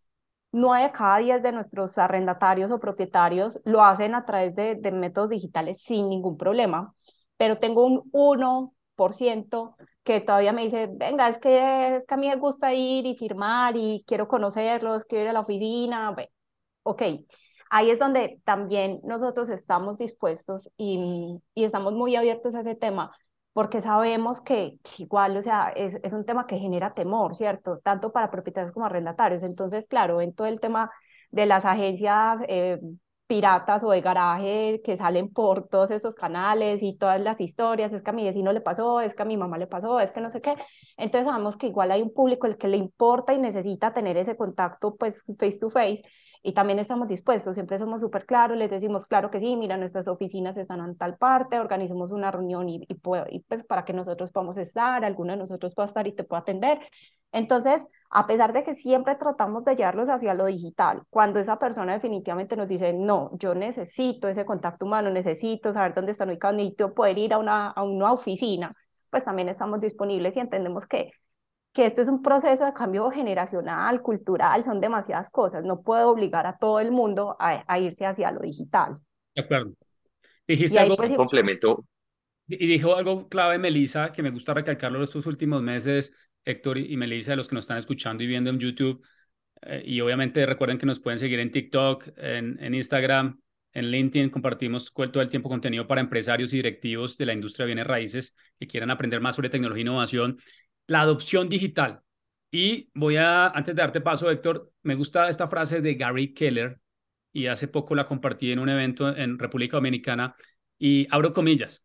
nueve 0.52 0.84
de 0.86 0.92
cada 0.92 1.18
diez 1.18 1.42
de 1.42 1.52
nuestros 1.52 1.98
arrendatarios 1.98 2.70
o 2.70 2.78
propietarios 2.78 3.58
lo 3.64 3.82
hacen 3.82 4.14
a 4.14 4.24
través 4.24 4.54
de, 4.54 4.92
métodos 4.92 5.30
digitales 5.30 5.82
sin 5.82 6.08
ningún 6.08 6.36
problema, 6.36 6.94
pero 7.36 7.58
tengo 7.58 7.84
un 7.86 8.02
1% 8.12 9.76
que 10.04 10.20
todavía 10.20 10.52
me 10.52 10.62
dice, 10.62 10.88
venga, 10.92 11.28
es 11.28 11.38
que, 11.38 12.00
a 12.06 12.16
mí 12.16 12.28
me 12.28 12.36
gusta 12.36 12.74
ir 12.74 13.06
y 13.06 13.16
firmar 13.16 13.76
y 13.76 14.04
quiero 14.06 14.28
conocerlos, 14.28 15.04
quiero 15.04 15.24
ir 15.24 15.30
a 15.30 15.32
la 15.32 15.40
oficina, 15.40 16.10
bueno, 16.12 16.30
ok. 16.84 17.02
Ahí 17.70 17.90
es 17.90 17.98
donde 17.98 18.40
también 18.44 19.00
nosotros 19.02 19.48
estamos 19.50 19.96
dispuestos 19.96 20.70
y 20.76 21.40
estamos 21.54 21.94
muy 21.94 22.16
abiertos 22.16 22.54
a 22.54 22.60
ese 22.60 22.74
tema, 22.74 23.12
porque 23.52 23.80
sabemos 23.80 24.40
que, 24.40 24.78
igual, 24.98 25.36
o 25.36 25.42
sea, 25.42 25.72
es, 25.76 25.98
es, 26.02 26.12
un 26.12 26.24
tema 26.24 26.46
que 26.46 26.58
genera 26.58 26.94
temor, 26.94 27.36
¿cierto? 27.36 27.80
Tanto 27.84 28.12
para 28.12 28.30
propietarios 28.30 28.72
como 28.72 28.86
arrendatarios. 28.86 29.42
Entonces, 29.42 29.86
claro, 29.86 30.20
en 30.20 30.34
todo 30.34 30.46
el 30.46 30.60
tema 30.60 30.90
de 31.30 31.46
las 31.46 31.64
agencias 31.64 32.40
eh, 32.48 32.80
piratas 33.26 33.82
o 33.84 33.90
de 33.90 34.00
garaje 34.02 34.80
que 34.84 34.96
salen 34.96 35.28
por 35.32 35.68
todos 35.68 35.90
estos 35.90 36.14
canales 36.14 36.82
y 36.82 36.96
todas 36.96 37.20
las 37.20 37.40
historias, 37.40 37.92
es 37.92 38.02
que 38.02 38.10
a 38.10 38.12
mi 38.12 38.24
vecino 38.24 38.52
le 38.52 38.60
pasó, 38.60 39.00
es 39.00 39.14
que 39.14 39.22
a 39.22 39.26
mi 39.26 39.36
mamá 39.36 39.58
le 39.58 39.66
pasó, 39.66 40.00
es 40.00 40.12
que 40.12 40.20
no 40.20 40.30
sé 40.30 40.40
qué. 40.40 40.54
Entonces 40.96 41.28
sabemos 41.28 41.56
que 41.56 41.68
igual 41.68 41.90
hay 41.90 42.02
un 42.02 42.12
público 42.12 42.46
el 42.46 42.58
que 42.58 42.68
le 42.68 42.76
importa 42.76 43.32
y 43.32 43.38
necesita 43.38 43.92
tener 43.94 44.16
ese 44.16 44.36
contacto 44.36 44.96
pues 44.96 45.24
face 45.38 45.58
to 45.58 45.70
face 45.70 46.02
y 46.42 46.52
también 46.54 46.78
estamos 46.78 47.08
dispuestos, 47.08 47.54
siempre 47.54 47.78
somos 47.78 48.00
súper 48.00 48.26
claros, 48.26 48.56
les 48.56 48.70
decimos, 48.70 49.06
claro 49.06 49.30
que 49.30 49.40
sí, 49.40 49.56
mira, 49.56 49.76
nuestras 49.76 50.08
oficinas 50.08 50.56
están 50.56 50.80
en 50.80 50.96
tal 50.96 51.16
parte, 51.16 51.60
organizamos 51.60 52.10
una 52.10 52.30
reunión 52.30 52.68
y, 52.68 52.84
y, 52.88 52.98
y 53.30 53.40
pues 53.40 53.64
para 53.64 53.84
que 53.84 53.92
nosotros 53.92 54.30
podamos 54.32 54.56
estar, 54.58 55.04
alguno 55.04 55.32
de 55.32 55.38
nosotros 55.38 55.74
pueda 55.74 55.88
estar 55.88 56.06
y 56.06 56.12
te 56.12 56.24
pueda 56.24 56.40
atender. 56.42 56.80
Entonces, 57.32 57.80
a 58.10 58.26
pesar 58.26 58.52
de 58.52 58.62
que 58.62 58.74
siempre 58.74 59.14
tratamos 59.14 59.64
de 59.64 59.76
llevarlos 59.76 60.08
hacia 60.08 60.34
lo 60.34 60.44
digital, 60.46 61.02
cuando 61.10 61.38
esa 61.40 61.58
persona 61.58 61.94
definitivamente 61.94 62.56
nos 62.56 62.68
dice, 62.68 62.92
no, 62.92 63.30
yo 63.38 63.54
necesito 63.54 64.28
ese 64.28 64.44
contacto 64.44 64.84
humano, 64.84 65.10
necesito 65.10 65.72
saber 65.72 65.94
dónde 65.94 66.12
están 66.12 66.28
ubicados, 66.28 66.56
necesito 66.56 66.92
poder 66.94 67.18
ir 67.18 67.32
a 67.34 67.38
una, 67.38 67.68
a 67.70 67.82
una 67.82 68.12
oficina, 68.12 68.74
pues 69.10 69.24
también 69.24 69.48
estamos 69.48 69.80
disponibles 69.80 70.36
y 70.36 70.40
entendemos 70.40 70.86
que 70.86 71.12
que 71.72 71.86
esto 71.86 72.02
es 72.02 72.08
un 72.08 72.22
proceso 72.22 72.66
de 72.66 72.72
cambio 72.72 73.10
generacional, 73.10 74.02
cultural, 74.02 74.62
son 74.62 74.80
demasiadas 74.80 75.30
cosas. 75.30 75.64
No 75.64 75.82
puedo 75.82 76.10
obligar 76.10 76.46
a 76.46 76.58
todo 76.58 76.80
el 76.80 76.90
mundo 76.90 77.36
a, 77.38 77.78
irse 77.78 78.04
hacia 78.04 78.30
lo 78.30 78.40
digital. 78.40 78.98
De 79.34 79.42
acuerdo. 79.42 79.72
Dijiste 80.46 80.78
algo, 80.78 80.96
pues, 80.96 81.12
complemento. 81.12 81.86
Y 82.46 82.66
dijo 82.66 82.94
algo 82.94 83.28
clave, 83.28 83.58
Melissa, 83.58 84.12
que 84.12 84.22
me 84.22 84.30
gusta 84.30 84.52
recalcarlo 84.52 85.02
estos 85.02 85.26
últimos 85.26 85.62
meses, 85.62 86.12
Héctor 86.44 86.76
y 86.76 86.96
Melissa, 86.96 87.30
de 87.30 87.36
los 87.36 87.48
que 87.48 87.54
nos 87.54 87.64
están 87.64 87.78
escuchando 87.78 88.22
y 88.22 88.26
viendo 88.26 88.50
en 88.50 88.58
YouTube. 88.58 89.02
Eh, 89.62 89.82
y 89.86 90.00
obviamente 90.02 90.44
recuerden 90.44 90.76
que 90.76 90.84
nos 90.84 91.00
pueden 91.00 91.18
seguir 91.18 91.40
en 91.40 91.50
TikTok, 91.50 92.08
en, 92.18 92.62
en 92.62 92.74
Instagram, 92.74 93.40
en 93.72 93.90
LinkedIn. 93.90 94.28
Compartimos 94.28 94.92
todo 94.92 95.22
el 95.22 95.30
tiempo 95.30 95.48
contenido 95.48 95.86
para 95.86 96.02
empresarios 96.02 96.52
y 96.52 96.56
directivos 96.56 97.16
de 97.16 97.24
la 97.24 97.32
industria 97.32 97.64
de 97.64 97.68
bienes 97.68 97.86
raíces 97.86 98.36
que 98.58 98.66
quieran 98.66 98.90
aprender 98.90 99.22
más 99.22 99.36
sobre 99.36 99.48
tecnología 99.48 99.80
e 99.80 99.86
innovación 99.86 100.38
la 100.92 101.00
adopción 101.00 101.48
digital. 101.48 102.02
Y 102.52 102.90
voy 102.94 103.16
a, 103.16 103.48
antes 103.48 103.74
de 103.74 103.80
darte 103.80 104.02
paso, 104.02 104.30
Héctor, 104.30 104.72
me 104.82 104.94
gusta 104.94 105.30
esta 105.30 105.48
frase 105.48 105.80
de 105.80 105.94
Gary 105.94 106.34
Keller 106.34 106.80
y 107.32 107.46
hace 107.46 107.66
poco 107.66 107.94
la 107.94 108.04
compartí 108.04 108.52
en 108.52 108.58
un 108.58 108.68
evento 108.68 109.08
en 109.16 109.38
República 109.38 109.78
Dominicana 109.78 110.36
y 110.78 111.08
abro 111.10 111.32
comillas. 111.32 111.82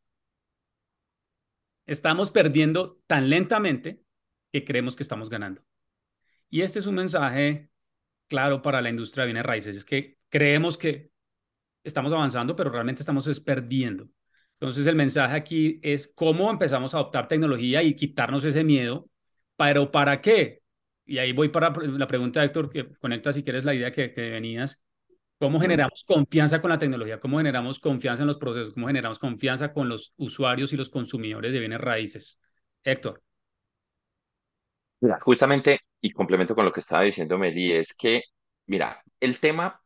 Estamos 1.85 2.31
perdiendo 2.31 3.01
tan 3.07 3.29
lentamente 3.29 4.03
que 4.51 4.65
creemos 4.65 4.97
que 4.97 5.03
estamos 5.03 5.29
ganando. 5.29 5.63
Y 6.49 6.61
este 6.61 6.79
es 6.79 6.85
un 6.85 6.95
mensaje 6.95 7.69
claro 8.27 8.61
para 8.61 8.81
la 8.81 8.89
industria 8.89 9.21
de 9.21 9.27
bienes 9.27 9.45
raíces, 9.45 9.77
es 9.77 9.85
que 9.85 10.17
creemos 10.27 10.77
que 10.77 11.11
estamos 11.81 12.11
avanzando, 12.11 12.57
pero 12.57 12.69
realmente 12.71 13.01
estamos 13.01 13.39
perdiendo. 13.39 14.09
Entonces 14.59 14.87
el 14.87 14.95
mensaje 14.95 15.35
aquí 15.35 15.79
es 15.83 16.11
cómo 16.15 16.49
empezamos 16.49 16.93
a 16.93 16.97
adoptar 16.97 17.27
tecnología 17.27 17.83
y 17.83 17.95
quitarnos 17.95 18.43
ese 18.43 18.63
miedo, 18.63 19.07
pero 19.55 19.91
¿para 19.91 20.19
qué? 20.19 20.61
Y 21.05 21.19
ahí 21.19 21.31
voy 21.31 21.49
para 21.49 21.71
la 21.71 22.07
pregunta, 22.07 22.43
Héctor, 22.43 22.69
que 22.69 22.89
conecta 22.99 23.31
si 23.31 23.43
quieres 23.43 23.63
la 23.63 23.73
idea 23.75 23.91
que, 23.91 24.13
que 24.13 24.31
venías. 24.31 24.81
¿Cómo 25.39 25.59
generamos 25.59 26.03
confianza 26.03 26.59
con 26.59 26.71
la 26.71 26.79
tecnología? 26.79 27.19
¿Cómo 27.19 27.37
generamos 27.37 27.79
confianza 27.79 28.23
en 28.23 28.27
los 28.27 28.37
procesos? 28.37 28.73
¿Cómo 28.73 28.87
generamos 28.87 29.19
confianza 29.19 29.71
con 29.71 29.87
los 29.87 30.13
usuarios 30.17 30.73
y 30.73 30.77
los 30.77 30.89
consumidores 30.89 31.53
de 31.53 31.59
bienes 31.59 31.79
raíces? 31.79 32.39
Héctor. 32.83 33.21
Mira, 34.99 35.19
justamente, 35.21 35.79
y 36.01 36.09
complemento 36.11 36.55
con 36.55 36.65
lo 36.65 36.73
que 36.73 36.79
estaba 36.79 37.03
diciendo 37.03 37.37
Meli, 37.37 37.71
es 37.71 37.95
que, 37.95 38.23
mira, 38.65 39.03
el 39.19 39.39
tema 39.39 39.79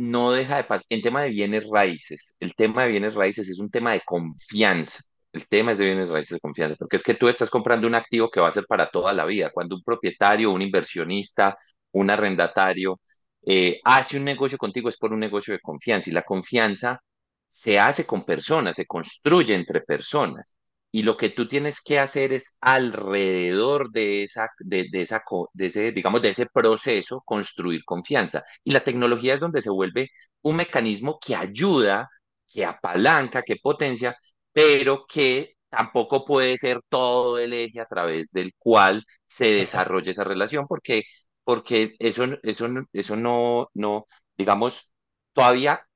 no 0.00 0.32
deja 0.32 0.56
de 0.56 0.64
pasar. 0.64 0.86
En 0.88 1.02
tema 1.02 1.22
de 1.22 1.30
bienes 1.30 1.68
raíces, 1.70 2.36
el 2.40 2.54
tema 2.54 2.84
de 2.84 2.90
bienes 2.90 3.14
raíces 3.14 3.48
es 3.48 3.58
un 3.60 3.70
tema 3.70 3.92
de 3.92 4.02
confianza. 4.04 5.02
El 5.32 5.46
tema 5.48 5.72
es 5.72 5.78
de 5.78 5.84
bienes 5.86 6.10
raíces 6.10 6.36
de 6.36 6.40
confianza, 6.40 6.76
porque 6.78 6.96
es 6.96 7.02
que 7.04 7.14
tú 7.14 7.28
estás 7.28 7.50
comprando 7.50 7.86
un 7.86 7.94
activo 7.94 8.30
que 8.30 8.40
va 8.40 8.48
a 8.48 8.52
ser 8.52 8.64
para 8.66 8.88
toda 8.90 9.12
la 9.12 9.24
vida. 9.26 9.50
Cuando 9.52 9.76
un 9.76 9.82
propietario, 9.82 10.50
un 10.50 10.62
inversionista, 10.62 11.56
un 11.92 12.10
arrendatario 12.10 13.00
eh, 13.46 13.80
hace 13.84 14.16
un 14.18 14.24
negocio 14.24 14.58
contigo 14.58 14.88
es 14.88 14.96
por 14.98 15.12
un 15.12 15.20
negocio 15.20 15.52
de 15.54 15.60
confianza 15.60 16.10
y 16.10 16.12
la 16.12 16.22
confianza 16.22 17.00
se 17.48 17.78
hace 17.78 18.06
con 18.06 18.24
personas, 18.24 18.76
se 18.76 18.86
construye 18.86 19.54
entre 19.54 19.80
personas 19.82 20.58
y 20.92 21.02
lo 21.04 21.16
que 21.16 21.30
tú 21.30 21.46
tienes 21.48 21.80
que 21.82 21.98
hacer 21.98 22.32
es 22.32 22.58
alrededor 22.60 23.90
de 23.92 24.24
esa, 24.24 24.48
de, 24.58 24.88
esa, 24.92 25.22
de 25.52 25.66
ese, 25.66 25.92
digamos, 25.92 26.22
de 26.22 26.30
ese 26.30 26.46
proceso 26.46 27.22
construir 27.24 27.84
confianza. 27.84 28.44
Y 28.64 28.72
la 28.72 28.80
tecnología 28.80 29.34
es 29.34 29.40
donde 29.40 29.62
se 29.62 29.70
vuelve 29.70 30.10
un 30.42 30.56
mecanismo 30.56 31.18
que 31.24 31.36
ayuda, 31.36 32.08
que 32.52 32.64
apalanca, 32.64 33.42
que 33.42 33.56
potencia, 33.56 34.16
pero 34.52 35.06
que 35.08 35.54
tampoco 35.68 36.24
puede 36.24 36.56
ser 36.58 36.80
todo 36.88 37.38
el 37.38 37.52
eje 37.52 37.80
a 37.80 37.86
través 37.86 38.30
del 38.32 38.52
cual 38.58 39.04
se 39.26 39.50
desarrolla 39.52 40.10
esa 40.10 40.24
relación, 40.24 40.66
porque, 40.66 41.04
porque 41.44 41.94
eso, 41.98 42.24
eso, 42.42 42.66
eso 42.92 43.16
no, 43.16 43.68
no, 43.74 44.06
digamos, 44.36 44.92
todavía 45.32 45.86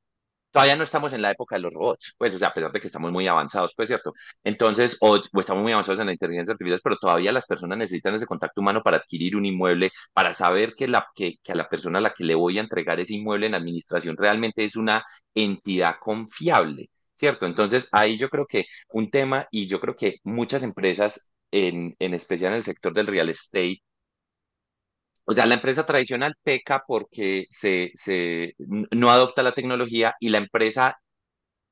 todavía 0.55 0.77
no 0.77 0.85
estamos 0.85 1.13
en 1.13 1.21
la 1.23 1.33
época 1.33 1.57
de 1.57 1.63
los 1.63 1.75
robots, 1.75 2.15
pues, 2.17 2.33
o 2.33 2.39
sea, 2.39 2.49
a 2.49 2.55
pesar 2.55 2.71
de 2.71 2.81
que 2.81 2.87
estamos 2.87 3.11
muy 3.11 3.27
avanzados, 3.27 3.73
pues, 3.77 3.89
¿cierto? 3.89 4.13
Entonces, 4.45 4.97
o, 5.01 5.17
estamos 5.17 5.63
muy 5.65 5.73
avanzados 5.73 5.99
en 6.01 6.07
la 6.07 6.13
inteligencia 6.13 6.53
artificial, 6.53 6.81
pero 6.83 6.97
todavía 6.97 7.33
las 7.33 7.47
personas 7.47 7.77
necesitan 7.77 8.15
ese 8.15 8.27
contacto 8.27 8.61
humano 8.61 8.81
para 8.83 8.99
adquirir 8.99 9.35
un 9.37 9.45
inmueble, 9.47 9.91
para 10.13 10.33
saber 10.33 10.75
que, 10.77 10.87
la, 10.87 11.09
que, 11.15 11.39
a 11.49 11.55
la 11.57 11.69
persona 11.69 11.99
a 11.99 12.03
la 12.03 12.13
que 12.15 12.23
le 12.25 12.37
voy 12.37 12.59
a 12.59 12.61
entregar 12.63 13.01
ese 13.01 13.15
inmueble 13.15 13.47
en 13.47 13.57
administración 13.57 14.17
realmente 14.17 14.63
es 14.65 14.77
una 14.77 15.05
entidad 15.35 15.97
confiable, 16.01 16.89
¿cierto? 17.17 17.47
Entonces, 17.47 17.89
ahí 17.91 18.17
yo 18.17 18.29
creo 18.31 18.47
que 18.47 18.67
un 18.91 19.11
tema, 19.11 19.49
y 19.51 19.67
yo 19.67 19.81
creo 19.81 19.97
que 19.97 20.19
muchas 20.23 20.63
empresas, 20.63 21.31
en, 21.51 21.97
en 21.99 22.15
especial 22.15 22.53
en 22.53 22.59
el 22.59 22.65
sector 22.65 22.93
del 22.95 23.09
real 23.09 23.29
estate, 23.29 23.83
o 25.25 25.33
sea, 25.33 25.47
la 25.47 25.55
empresa 25.55 25.87
tradicional 25.87 26.35
peca 26.43 26.85
porque 26.87 27.47
se, 27.51 27.91
se, 27.95 28.55
no 28.59 29.11
adopta 29.11 29.43
la 29.43 29.53
tecnología 29.53 30.15
y 30.21 30.29
la 30.31 30.39
empresa, 30.39 30.99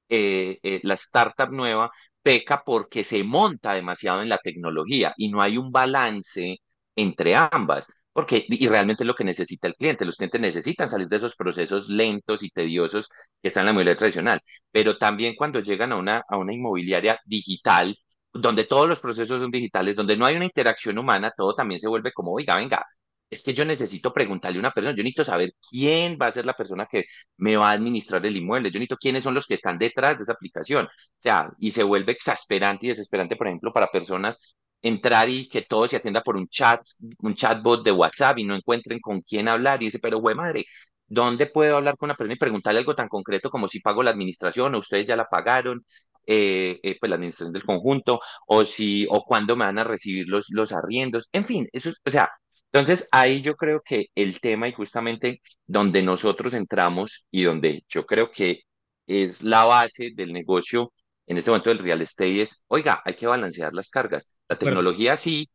eh, 0.09 0.59
eh, 0.63 0.81
la 0.85 0.95
startup 0.95 1.51
nueva, 1.51 1.91
peca 2.23 2.63
porque 2.65 3.05
se 3.05 3.25
monta 3.25 3.75
demasiado 3.75 4.23
en 4.23 4.29
la 4.29 4.39
tecnología 4.39 5.15
y 5.17 5.31
no 5.31 5.43
hay 5.43 5.59
un 5.59 5.73
balance 5.73 6.59
entre 6.97 7.35
ambas. 7.35 7.93
porque 8.13 8.45
y 8.49 8.69
realmente 8.69 9.03
es 9.05 9.07
lo 9.07 9.15
que 9.15 9.25
necesita 9.25 9.67
el 9.69 9.75
cliente. 9.75 10.05
Los 10.05 10.17
clientes 10.17 10.41
necesitan 10.41 10.89
salir 10.89 11.09
de 11.09 11.17
esos 11.17 11.35
procesos 11.37 11.89
lentos 11.89 12.43
y 12.43 12.51
tediosos 12.51 13.09
que 13.41 13.49
están 13.49 13.63
en 13.63 13.67
la 13.69 13.73
movilidad 13.73 13.97
tradicional, 13.99 14.41
pero 14.71 14.99
también 14.99 15.35
cuando 15.35 15.61
llegan 15.61 15.93
a 15.93 15.97
una, 15.97 16.23
a 16.29 16.37
una 16.39 16.53
inmobiliaria 16.55 17.19
digital, 17.25 17.97
donde 18.33 18.65
todos 18.65 18.89
los 18.89 19.01
procesos 19.01 19.41
son 19.41 19.51
digitales, 19.51 19.97
donde 19.97 20.17
no 20.17 20.27
hay 20.27 20.37
una 20.37 20.45
interacción 20.45 20.99
humana, 20.99 21.33
todo 21.37 21.55
también 21.55 21.81
se 21.81 21.89
vuelve 21.89 22.13
como, 22.13 22.33
oiga, 22.33 22.57
venga, 22.57 22.85
es 23.33 23.43
que 23.43 23.55
yo 23.55 23.65
necesito 23.65 24.13
preguntarle 24.13 24.59
a 24.59 24.61
una 24.61 24.71
persona, 24.73 24.95
yo 24.95 25.03
necesito 25.03 25.25
saber 25.25 25.55
quién 25.71 26.19
va 26.21 26.27
a 26.27 26.33
ser 26.33 26.45
la 26.47 26.55
persona 26.55 26.87
que 26.87 27.05
me 27.39 27.57
va 27.57 27.71
a 27.71 27.73
administrar 27.73 28.25
el 28.27 28.37
inmueble, 28.37 28.71
yo 28.71 28.79
necesito 28.79 28.97
quiénes 28.99 29.25
son 29.25 29.35
los 29.35 29.47
que 29.47 29.55
están 29.55 29.79
detrás 29.79 30.17
de 30.19 30.25
esa 30.25 30.33
aplicación. 30.35 30.87
O 30.87 30.91
sea, 31.19 31.51
y 31.59 31.71
se 31.71 31.83
vuelve 31.83 32.13
exasperante 32.13 32.87
y 32.87 32.89
desesperante, 32.91 33.37
por 33.37 33.47
ejemplo, 33.49 33.73
para 33.73 33.89
personas 33.91 34.55
entrar 34.83 35.29
y 35.31 35.49
que 35.49 35.63
todo 35.63 35.87
se 35.87 35.97
atienda 35.97 36.23
por 36.23 36.37
un 36.37 36.49
chat, 36.49 36.81
un 37.21 37.35
chatbot 37.35 37.85
de 37.85 37.93
WhatsApp 37.93 38.39
y 38.39 38.45
no 38.45 38.55
encuentren 38.55 39.01
con 39.01 39.21
quién 39.23 39.49
hablar 39.49 39.81
y 39.83 39.87
dice, 39.87 39.99
pero 40.03 40.19
güey 40.19 40.35
madre, 40.35 40.65
¿dónde 41.07 41.47
puedo 41.47 41.77
hablar 41.77 41.97
con 41.97 42.09
una 42.09 42.17
persona 42.17 42.35
y 42.35 42.39
preguntarle 42.39 42.81
algo 42.81 42.95
tan 42.95 43.09
concreto 43.09 43.49
como 43.51 43.69
si 43.69 43.81
pago 43.81 44.03
la 44.03 44.11
administración 44.11 44.75
o 44.75 44.79
ustedes 44.79 45.07
ya 45.07 45.17
la 45.17 45.27
pagaron? 45.29 45.85
Eh, 46.25 46.79
eh, 46.85 46.97
pues 47.01 47.11
la 47.11 47.17
administración 47.17 47.53
del 47.53 47.65
conjunto 47.65 48.21
o 48.47 48.65
si 48.65 49.07
o 49.11 49.25
cuándo 49.25 49.57
me 49.57 49.65
van 49.65 49.79
a 49.79 49.85
recibir 49.85 50.29
los, 50.29 50.47
los 50.51 50.71
arriendos, 50.73 51.29
en 51.33 51.45
fin, 51.45 51.69
eso 51.73 51.91
es, 51.91 52.01
o 52.07 52.11
sea, 52.13 52.31
entonces 52.73 53.09
ahí 53.13 53.43
yo 53.43 53.55
creo 53.57 53.83
que 53.85 54.07
el 54.15 54.41
tema 54.41 54.69
y 54.69 54.73
justamente 54.73 55.43
donde 55.67 56.03
nosotros 56.03 56.55
entramos 56.55 57.27
y 57.31 57.43
donde 57.45 57.85
yo 57.89 58.07
creo 58.07 58.31
que 58.31 58.63
es 59.07 59.43
la 59.43 59.65
base 59.65 60.11
del 60.15 60.33
negocio 60.33 60.93
en 61.27 61.39
este 61.39 61.51
momento 61.51 61.71
del 61.71 61.79
real 61.79 62.03
estate 62.03 62.43
es, 62.43 62.65
oiga, 62.69 63.03
hay 63.05 63.15
que 63.15 63.27
balancear 63.27 63.73
las 63.75 63.91
cargas. 63.91 64.37
La 64.49 64.59
tecnología 64.59 65.17
sí, 65.17 65.49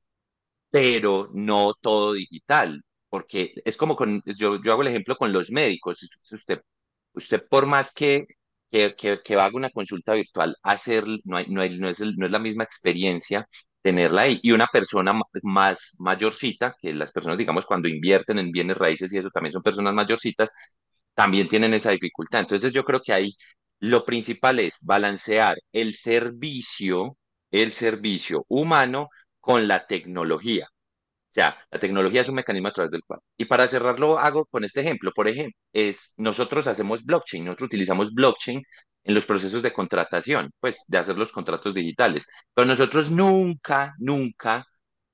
pero 0.70 1.30
no 1.34 1.74
todo 1.82 2.14
digital, 2.14 2.84
porque 3.10 3.54
es 3.66 3.78
como 3.78 3.96
con, 3.96 4.22
yo, 4.26 4.62
yo 4.62 4.72
hago 4.72 4.82
el 4.84 4.90
ejemplo 4.90 5.16
con 5.18 5.34
los 5.34 5.52
médicos. 5.52 6.00
Usted, 6.32 6.62
usted 7.14 7.44
por 7.50 7.66
más 7.66 7.94
que, 7.94 8.26
que, 8.72 8.96
que, 8.96 9.36
haga 9.36 9.52
una 9.56 9.70
consulta 9.70 10.14
virtual, 10.14 10.56
hacer, 10.64 11.06
no, 11.24 11.42
no, 11.48 11.64
es, 11.64 11.80
no 11.80 11.90
es 11.90 12.32
la 12.32 12.40
misma 12.40 12.64
experiencia 12.64 13.48
tenerla 13.82 14.24
ahí. 14.24 14.40
Y 14.44 14.52
una 14.52 14.68
persona 14.68 15.14
más 15.44 15.96
mayorcita, 16.00 16.76
que 16.82 16.94
las 16.94 17.12
personas, 17.12 17.38
digamos, 17.38 17.66
cuando 17.66 17.88
invierten 17.88 18.40
en 18.40 18.52
bienes 18.52 18.78
raíces 18.78 19.12
y 19.14 19.18
eso 19.18 19.30
también 19.30 19.54
son 19.54 19.64
personas 19.64 19.94
mayorcitas, 19.94 20.52
también 21.14 21.48
tienen 21.50 21.74
esa 21.74 21.92
dificultad. 21.92 22.42
Entonces 22.42 22.74
yo 22.74 22.84
creo 22.84 23.02
que 23.04 23.14
ahí 23.14 23.34
lo 23.80 24.06
principal 24.06 24.60
es 24.60 24.80
balancear 24.86 25.58
el 25.72 25.94
servicio, 25.96 27.18
el 27.52 27.72
servicio 27.74 28.46
humano 28.50 29.10
con 29.40 29.68
la 29.68 29.86
tecnología. 29.88 30.68
O 31.32 31.34
sea, 31.40 31.58
la 31.72 31.80
tecnología 31.80 32.22
es 32.22 32.30
un 32.30 32.36
mecanismo 32.36 32.68
a 32.70 32.72
través 32.74 32.92
del 32.92 33.04
cual. 33.06 33.20
Y 33.38 33.46
para 33.46 33.68
cerrarlo 33.68 34.18
hago 34.20 34.46
con 34.48 34.64
este 34.64 34.82
ejemplo. 34.82 35.12
Por 35.14 35.28
ejemplo, 35.28 35.58
es 35.72 36.14
nosotros 36.18 36.66
hacemos 36.68 37.06
blockchain, 37.06 37.46
nosotros 37.46 37.68
utilizamos 37.68 38.14
blockchain 38.14 38.64
en 39.08 39.16
los 39.16 39.26
procesos 39.26 39.64
de 39.64 39.74
contratación, 39.74 40.52
pues 40.60 40.86
de 40.88 41.00
hacer 41.00 41.18
los 41.18 41.32
contratos 41.34 41.74
digitales. 41.74 42.28
Pero 42.54 42.68
nosotros 42.68 43.12
nunca, 43.12 43.96
nunca, 44.00 44.66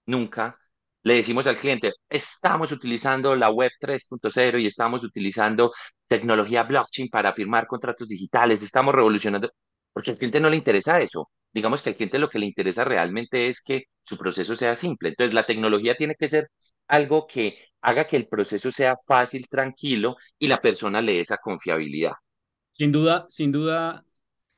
nunca 0.06 0.58
le 1.04 1.16
decimos 1.16 1.48
al 1.48 1.58
cliente, 1.58 1.92
estamos 2.10 2.72
utilizando 2.72 3.36
la 3.36 3.50
web 3.52 3.72
3.0 3.80 4.58
y 4.60 4.68
estamos 4.68 5.04
utilizando 5.04 5.74
tecnología 6.08 6.64
blockchain 6.64 7.10
para 7.10 7.34
firmar 7.34 7.68
contratos 7.68 8.08
digitales, 8.08 8.64
estamos 8.64 8.96
revolucionando, 8.96 9.52
porque 9.92 10.12
al 10.12 10.18
cliente 10.18 10.40
no 10.40 10.50
le 10.50 10.56
interesa 10.58 11.02
eso. 11.02 11.30
Digamos 11.52 11.82
que 11.82 11.90
al 11.90 11.96
cliente 11.96 12.18
lo 12.20 12.30
que 12.30 12.40
le 12.40 12.46
interesa 12.48 12.84
realmente 12.86 13.48
es 13.48 13.62
que 13.62 13.84
su 14.04 14.18
proceso 14.18 14.56
sea 14.56 14.76
simple. 14.76 15.10
Entonces, 15.10 15.34
la 15.34 15.46
tecnología 15.46 15.96
tiene 15.96 16.16
que 16.16 16.30
ser 16.30 16.50
algo 16.88 17.28
que 17.28 17.58
haga 17.82 18.06
que 18.08 18.16
el 18.18 18.28
proceso 18.28 18.72
sea 18.72 18.96
fácil, 19.06 19.48
tranquilo 19.50 20.16
y 20.40 20.48
la 20.48 20.62
persona 20.62 21.02
le 21.02 21.14
dé 21.14 21.20
esa 21.22 21.38
confiabilidad. 21.38 22.14
Sin 22.74 22.92
duda, 22.92 23.26
sin 23.30 23.52
duda, 23.52 24.04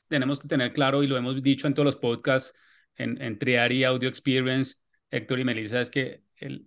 tenemos 0.07 0.39
que 0.39 0.47
tener 0.47 0.71
claro, 0.71 1.03
y 1.03 1.07
lo 1.07 1.17
hemos 1.17 1.43
dicho 1.43 1.67
en 1.67 1.73
todos 1.73 1.85
los 1.85 1.97
podcasts, 1.97 2.57
en, 2.95 3.21
en 3.21 3.37
Triari 3.37 3.83
Audio 3.83 4.07
Experience, 4.07 4.77
Héctor 5.11 5.39
y 5.39 5.43
Melissa, 5.43 5.81
es 5.81 5.89
que 5.89 6.23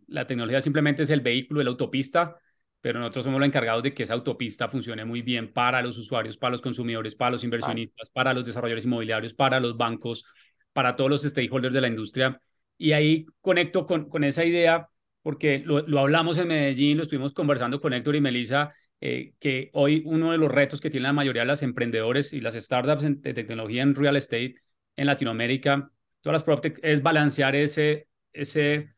la 0.09 0.27
tecnología 0.27 0.61
simplemente 0.61 1.05
es 1.05 1.11
el 1.11 1.23
vehículo, 1.23 1.63
la 1.63 1.71
autopista, 1.71 2.37
pero 2.83 3.01
nosotros 3.01 3.25
somos 3.25 3.41
los 3.41 3.47
encargados 3.47 3.83
de 3.83 3.95
que 3.95 4.03
esa 4.03 4.13
autopista 4.13 4.69
funcione 4.69 5.07
muy 5.07 5.23
bien 5.23 5.51
para 5.51 5.81
los 5.81 5.97
usuarios, 5.97 6.37
para 6.37 6.53
los 6.53 6.61
consumidores, 6.61 7.15
para 7.15 7.31
los 7.31 7.45
inversionistas, 7.45 8.11
para 8.11 8.35
los 8.35 8.45
desarrolladores 8.45 8.85
inmobiliarios, 8.85 9.33
para 9.33 9.59
los 9.59 9.75
bancos, 9.75 10.27
para 10.75 10.97
todos 10.97 11.11
los 11.11 11.23
stakeholders 11.23 11.75
de 11.75 11.81
la 11.81 11.89
industria. 11.89 12.43
Y 12.77 12.93
ahí 12.93 13.25
conecto 13.41 13.87
con, 13.87 14.23
esa 14.23 14.45
idea, 14.45 14.91
porque 15.23 15.61
lo, 15.65 15.81
lo 15.87 16.01
hablamos 16.01 16.37
en 16.37 16.49
Medellín, 16.49 16.99
lo 16.99 17.05
estuvimos 17.05 17.33
conversando 17.33 17.81
con 17.81 17.95
Héctor 17.95 18.17
y 18.17 18.21
Melissa, 18.21 18.75
eh, 19.01 19.35
que 19.39 19.71
hoy 19.75 20.03
uno 20.07 20.33
de 20.33 20.39
los 20.39 20.51
retos 20.51 20.81
que 20.81 20.91
tiene 20.91 21.07
la 21.07 21.13
mayoría 21.13 21.43
de 21.43 21.47
las 21.47 21.63
emprendedores 21.63 22.33
y 22.33 22.41
las 22.41 22.55
startups 22.55 23.05
de 23.21 23.35
tecnología 23.35 23.83
en 23.83 23.95
real 23.95 24.17
estate 24.17 24.57
en 24.97 25.07
Latinoamérica, 25.07 25.91
todas 26.21 26.35
las 26.35 26.45
PropTech, 26.45 26.81
es 26.83 27.03
balancear 27.03 27.55
ese, 27.57 28.09
ese 28.33 28.95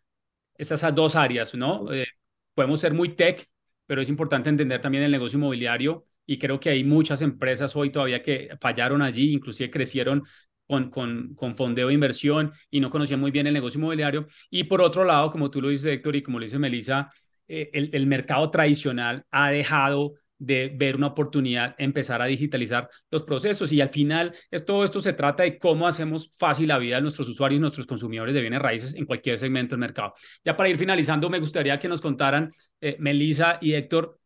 esas 0.61 0.95
dos 0.95 1.17
áreas, 1.17 1.55
¿no? 1.55 1.93
Eh, 1.93 2.07
podemos 2.55 2.81
ser 2.81 2.93
muy 2.93 3.11
tech, 3.11 3.49
pero 3.87 4.03
es 4.03 4.09
importante 4.09 4.51
entender 4.51 4.81
también 4.81 5.05
el 5.05 5.11
negocio 5.11 5.39
inmobiliario 5.39 6.07
y 6.27 6.39
creo 6.39 6.61
que 6.61 6.71
hay 6.71 6.85
muchas 6.85 7.23
empresas 7.23 7.75
hoy 7.77 7.91
todavía 7.91 8.23
que 8.23 8.51
fallaron 8.61 9.03
allí, 9.03 9.33
inclusive 9.33 9.71
crecieron 9.71 10.25
con, 10.67 10.91
con, 10.91 11.35
con 11.35 11.57
fondeo 11.57 11.89
de 11.89 11.95
inversión 11.95 12.53
y 12.71 12.81
no 12.81 12.91
conocían 12.91 13.21
muy 13.21 13.31
bien 13.31 13.47
el 13.47 13.55
negocio 13.55 13.79
inmobiliario. 13.79 14.27
Y 14.51 14.65
por 14.65 14.83
otro 14.83 15.05
lado, 15.05 15.31
como 15.31 15.51
tú 15.51 15.61
lo 15.61 15.69
dices, 15.71 15.87
Héctor, 15.93 16.17
y 16.17 16.23
como 16.23 16.39
lo 16.39 16.45
dice 16.45 16.59
Melissa, 16.59 17.11
eh, 17.53 17.91
el, 17.93 18.07
mercado 18.07 18.49
tradicional 18.49 19.25
ha 19.33 19.51
dejado 19.51 20.15
de 20.39 20.73
ver 20.73 20.95
una 20.95 21.09
oportunidad, 21.09 21.75
empezar 21.79 22.23
a 22.23 22.27
digitalizar 22.27 22.89
los 23.11 23.25
procesos 23.25 23.73
y 23.73 23.81
al 23.81 23.89
final 23.91 24.33
es, 24.53 24.65
todo 24.65 24.85
esto 24.85 25.01
se 25.01 25.15
trata 25.15 25.43
de 25.43 25.59
cómo 25.59 25.89
hacemos 25.89 26.33
fácil 26.39 26.69
la 26.69 26.79
vida 26.79 26.97
de 26.97 27.03
nuestros 27.03 27.29
usuarios 27.29 27.61
nuestros 27.61 27.89
consumidores 27.89 28.37
de 28.37 28.41
bienes 28.41 28.63
raíces 28.63 28.95
en 28.95 29.05
cualquier 29.05 29.37
segmento 29.37 29.75
del 29.75 29.81
mercado. 29.81 30.15
Ya 30.45 30.57
para 30.57 30.69
ir 30.69 30.79
finalizando, 30.79 31.29
me 31.29 31.41
gustaría 31.41 31.77
que 31.81 31.89
nos 31.89 32.01
contaran, 32.01 32.53
eh, 32.81 32.97
Melissa 33.01 33.59
y 33.61 33.75
Héctor, 33.75 34.21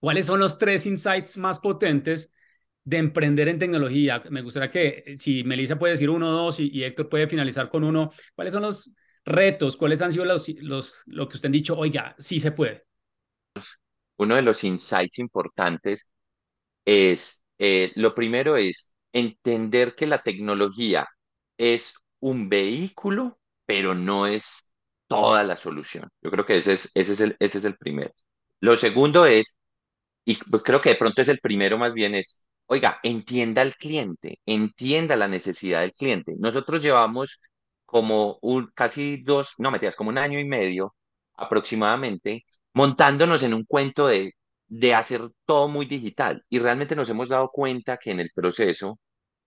cuáles 0.00 0.24
son 0.24 0.40
los 0.40 0.56
tres 0.56 0.86
insights 0.86 1.36
más 1.36 1.60
potentes 1.60 2.32
de 2.82 2.96
emprender 2.96 3.48
en 3.48 3.58
tecnología. 3.58 4.22
Me 4.30 4.40
gustaría 4.40 4.70
que 4.70 5.04
eh, 5.06 5.16
si 5.18 5.44
Melissa 5.44 5.78
puede 5.78 5.92
decir 5.92 6.08
uno 6.08 6.28
o 6.30 6.32
dos 6.32 6.60
y, 6.60 6.70
y, 6.72 6.82
Héctor 6.84 7.10
puede 7.10 7.28
finalizar 7.28 7.68
con 7.68 7.84
uno, 7.84 8.10
¿cuáles 8.34 8.54
son 8.54 8.62
los 8.62 8.90
retos? 9.24 9.76
¿Cuáles 9.76 10.02
han 10.02 10.12
sido 10.12 10.24
los, 10.24 10.48
los, 10.60 11.02
lo 11.06 11.28
que 11.28 11.36
usted 11.36 11.46
han 11.46 11.52
dicho, 11.52 11.76
oiga, 11.76 12.14
sí 12.18 12.40
se 12.40 12.52
puede? 12.52 12.84
uno 14.16 14.36
de 14.36 14.42
los 14.42 14.64
insights 14.64 15.18
importantes 15.18 16.10
es, 16.84 17.42
eh, 17.58 17.92
lo 17.96 18.14
primero 18.14 18.56
es 18.56 18.94
entender 19.12 19.94
que 19.94 20.06
la 20.06 20.22
tecnología 20.22 21.08
es 21.58 21.94
un 22.20 22.48
vehículo, 22.48 23.38
pero 23.66 23.94
no 23.94 24.26
es 24.26 24.72
toda 25.08 25.44
la 25.44 25.56
solución. 25.56 26.08
Yo 26.22 26.30
creo 26.30 26.46
que 26.46 26.56
ese 26.56 26.74
es, 26.74 26.90
ese 26.94 27.12
es, 27.12 27.20
el, 27.20 27.36
ese 27.40 27.58
es 27.58 27.64
el 27.64 27.76
primero. 27.76 28.12
Lo 28.60 28.76
segundo 28.76 29.26
es, 29.26 29.60
y 30.24 30.36
creo 30.36 30.80
que 30.80 30.90
de 30.90 30.96
pronto 30.96 31.22
es 31.22 31.28
el 31.28 31.40
primero 31.40 31.78
más 31.78 31.94
bien, 31.94 32.14
es, 32.14 32.46
oiga, 32.66 33.00
entienda 33.02 33.62
al 33.62 33.76
cliente, 33.76 34.40
entienda 34.46 35.16
la 35.16 35.28
necesidad 35.28 35.80
del 35.82 35.92
cliente. 35.92 36.34
Nosotros 36.38 36.82
llevamos 36.82 37.42
como 37.92 38.38
un, 38.42 38.70
casi 38.74 39.18
dos, 39.22 39.54
no 39.58 39.70
metías, 39.70 39.96
como 39.96 40.10
un 40.10 40.18
año 40.18 40.40
y 40.40 40.44
medio 40.46 40.94
aproximadamente 41.36 42.46
montándonos 42.74 43.42
en 43.42 43.54
un 43.54 43.64
cuento 43.66 44.06
de, 44.08 44.34
de 44.68 44.94
hacer 44.94 45.28
todo 45.46 45.68
muy 45.68 45.86
digital. 45.86 46.42
Y 46.48 46.58
realmente 46.58 46.96
nos 46.96 47.10
hemos 47.10 47.28
dado 47.28 47.50
cuenta 47.50 47.98
que 47.98 48.10
en 48.12 48.20
el 48.20 48.30
proceso 48.34 48.98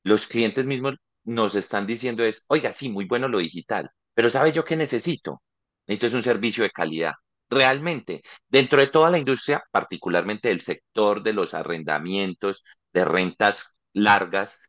los 0.03 0.27
clientes 0.27 0.65
mismos 0.65 0.95
nos 1.23 1.55
están 1.55 1.87
diciendo 1.87 2.23
es, 2.23 2.45
oiga, 2.49 2.71
sí, 2.71 2.89
muy 2.89 3.05
bueno 3.05 3.27
lo 3.27 3.39
digital, 3.39 3.89
pero 4.13 4.29
¿sabe 4.29 4.51
yo 4.51 4.63
qué 4.63 4.75
necesito? 4.75 5.41
Necesito 5.87 6.17
un 6.17 6.23
servicio 6.23 6.63
de 6.63 6.71
calidad. 6.71 7.13
Realmente, 7.49 8.21
dentro 8.47 8.79
de 8.79 8.87
toda 8.87 9.09
la 9.11 9.17
industria, 9.19 9.63
particularmente 9.71 10.49
del 10.49 10.61
sector 10.61 11.23
de 11.23 11.33
los 11.33 11.53
arrendamientos, 11.55 12.63
de 12.93 13.05
rentas 13.05 13.79
largas, 13.93 14.61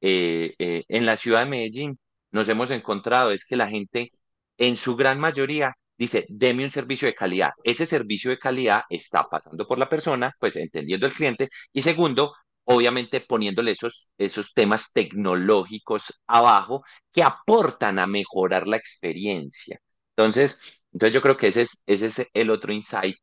eh, 0.00 0.54
eh, 0.58 0.84
en 0.88 1.06
la 1.06 1.16
ciudad 1.16 1.40
de 1.40 1.46
Medellín, 1.50 1.98
nos 2.30 2.48
hemos 2.48 2.70
encontrado 2.70 3.30
es 3.30 3.44
que 3.46 3.56
la 3.56 3.68
gente, 3.68 4.12
en 4.58 4.76
su 4.76 4.96
gran 4.96 5.18
mayoría, 5.18 5.74
dice, 5.98 6.26
deme 6.28 6.64
un 6.64 6.70
servicio 6.70 7.06
de 7.08 7.14
calidad. 7.14 7.52
Ese 7.64 7.86
servicio 7.86 8.30
de 8.30 8.38
calidad 8.38 8.82
está 8.90 9.24
pasando 9.24 9.66
por 9.66 9.78
la 9.78 9.88
persona, 9.88 10.34
pues 10.38 10.56
entendiendo 10.56 11.06
el 11.06 11.12
cliente. 11.12 11.48
Y 11.72 11.82
segundo, 11.82 12.34
obviamente 12.64 13.20
poniéndole 13.20 13.72
esos, 13.72 14.12
esos 14.18 14.52
temas 14.52 14.92
tecnológicos 14.92 16.20
abajo 16.26 16.84
que 17.12 17.22
aportan 17.22 17.98
a 17.98 18.06
mejorar 18.06 18.66
la 18.66 18.76
experiencia. 18.76 19.78
Entonces, 20.16 20.80
entonces 20.92 21.14
yo 21.14 21.22
creo 21.22 21.36
que 21.36 21.48
ese 21.48 21.62
es, 21.62 21.82
ese 21.86 22.06
es 22.06 22.28
el 22.32 22.50
otro 22.50 22.72
insight 22.72 23.16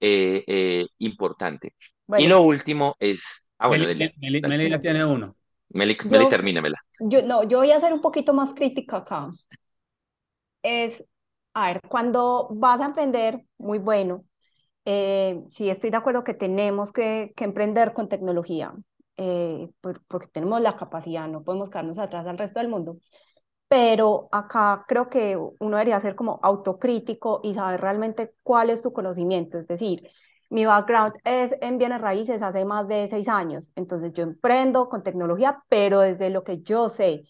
eh, 0.00 0.44
eh, 0.46 0.86
importante. 0.98 1.74
y 2.18 2.26
lo 2.26 2.42
último 2.42 2.96
es... 2.98 3.48
Ah, 3.58 3.68
bueno, 3.68 3.86
Meli, 3.86 4.80
tiene 4.80 5.04
uno. 5.04 5.36
Meli, 5.70 5.96
termínemela. 6.28 6.78
Yo, 7.00 7.22
no, 7.22 7.42
yo 7.44 7.58
voy 7.58 7.70
a 7.70 7.80
ser 7.80 7.92
un 7.92 8.00
poquito 8.00 8.34
más 8.34 8.54
crítica 8.54 8.98
acá. 8.98 9.30
Es 10.62 11.04
A 11.54 11.72
ver, 11.72 11.80
cuando 11.88 12.48
vas 12.52 12.80
a 12.80 12.86
emprender, 12.86 13.44
muy 13.58 13.78
bueno. 13.78 14.24
Eh, 14.84 15.42
sí, 15.48 15.70
estoy 15.70 15.90
de 15.90 15.96
acuerdo 15.98 16.24
que 16.24 16.34
tenemos 16.34 16.92
que, 16.92 17.32
que 17.36 17.44
emprender 17.44 17.94
con 17.94 18.08
tecnología, 18.08 18.74
eh, 19.16 19.68
porque 20.08 20.28
tenemos 20.32 20.60
la 20.62 20.76
capacidad, 20.76 21.28
no 21.28 21.44
podemos 21.44 21.70
quedarnos 21.70 21.98
atrás 21.98 22.26
al 22.26 22.38
resto 22.38 22.60
del 22.60 22.68
mundo. 22.68 22.98
Pero 23.68 24.28
acá 24.32 24.84
creo 24.88 25.10
que 25.10 25.36
uno 25.36 25.76
debería 25.76 26.00
ser 26.00 26.16
como 26.16 26.40
autocrítico 26.42 27.40
y 27.44 27.54
saber 27.54 27.80
realmente 27.80 28.34
cuál 28.42 28.70
es 28.70 28.82
tu 28.82 28.92
conocimiento. 28.92 29.58
Es 29.58 29.66
decir, 29.66 30.08
mi 30.50 30.64
background 30.64 31.14
es 31.24 31.54
en 31.60 31.78
bienes 31.78 32.00
raíces 32.00 32.42
hace 32.42 32.64
más 32.64 32.88
de 32.88 33.06
seis 33.08 33.28
años, 33.28 33.70
entonces 33.76 34.12
yo 34.12 34.22
emprendo 34.24 34.88
con 34.88 35.02
tecnología, 35.02 35.62
pero 35.68 36.00
desde 36.00 36.30
lo 36.30 36.44
que 36.44 36.62
yo 36.62 36.88
sé, 36.88 37.22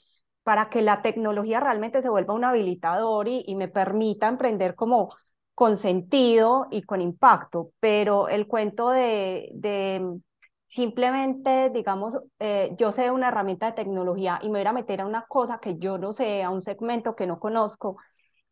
para 0.42 0.70
que 0.70 0.82
la 0.82 1.02
tecnología 1.02 1.60
realmente 1.60 2.00
se 2.02 2.08
vuelva 2.08 2.34
un 2.34 2.44
habilitador 2.44 3.28
y, 3.28 3.54
me 3.56 3.68
permita 3.68 4.28
emprender 4.28 4.74
como 4.74 5.14
con 5.54 5.76
sentido 5.76 6.68
y 6.70 6.82
con 6.84 7.00
impacto. 7.02 7.72
Pero 7.80 8.28
el 8.28 8.46
cuento 8.46 8.88
de, 8.90 9.50
de 9.54 10.20
simplemente, 10.66 11.70
digamos, 11.70 12.16
eh, 12.38 12.74
yo 12.78 12.92
sé 12.92 13.10
una 13.10 13.28
herramienta 13.28 13.66
de 13.66 13.72
tecnología 13.72 14.38
y 14.42 14.50
me 14.50 14.60
voy 14.60 14.68
a 14.68 14.72
meter 14.72 15.00
a 15.02 15.06
una 15.06 15.26
cosa 15.26 15.58
que 15.60 15.76
yo 15.78 15.98
no 15.98 16.12
sé, 16.12 16.42
a 16.42 16.50
un 16.50 16.62
segmento 16.62 17.14
que 17.16 17.26
no 17.26 17.38
conozco, 17.40 17.98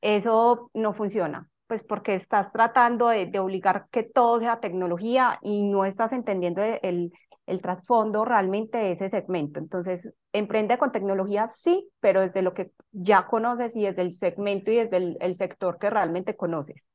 eso 0.01 0.71
no 0.75 0.93
funciona 0.95 1.49
pues 1.67 1.83
porque 1.83 2.15
estás 2.15 2.53
tratando 2.53 3.09
de, 3.09 3.31
obligar 3.39 3.87
que 3.91 4.03
todo 4.03 4.41
sea 4.41 4.61
tecnología 4.61 5.39
y 5.43 5.63
no 5.63 5.85
estás 5.85 6.13
entendiendo 6.13 6.63
el, 6.63 7.13
el 7.47 7.63
trasfondo 7.63 8.25
realmente 8.25 8.79
de 8.79 8.91
ese 8.93 9.09
segmento. 9.09 9.61
Entonces, 9.61 10.13
emprende 10.33 10.79
con 10.79 10.93
tecnología, 10.93 11.49
sí, 11.49 11.89
pero 12.01 12.21
desde 12.21 12.43
lo 12.43 12.53
que 12.53 12.73
ya 12.91 13.27
conoces 13.27 13.77
y 13.77 13.85
desde 13.85 14.03
el 14.03 14.13
segmento 14.13 14.71
y 14.71 14.77
desde 14.77 15.17
el, 15.21 15.37
sector 15.37 15.79
que 15.79 15.89
realmente 15.89 16.37
conoces. 16.37 16.91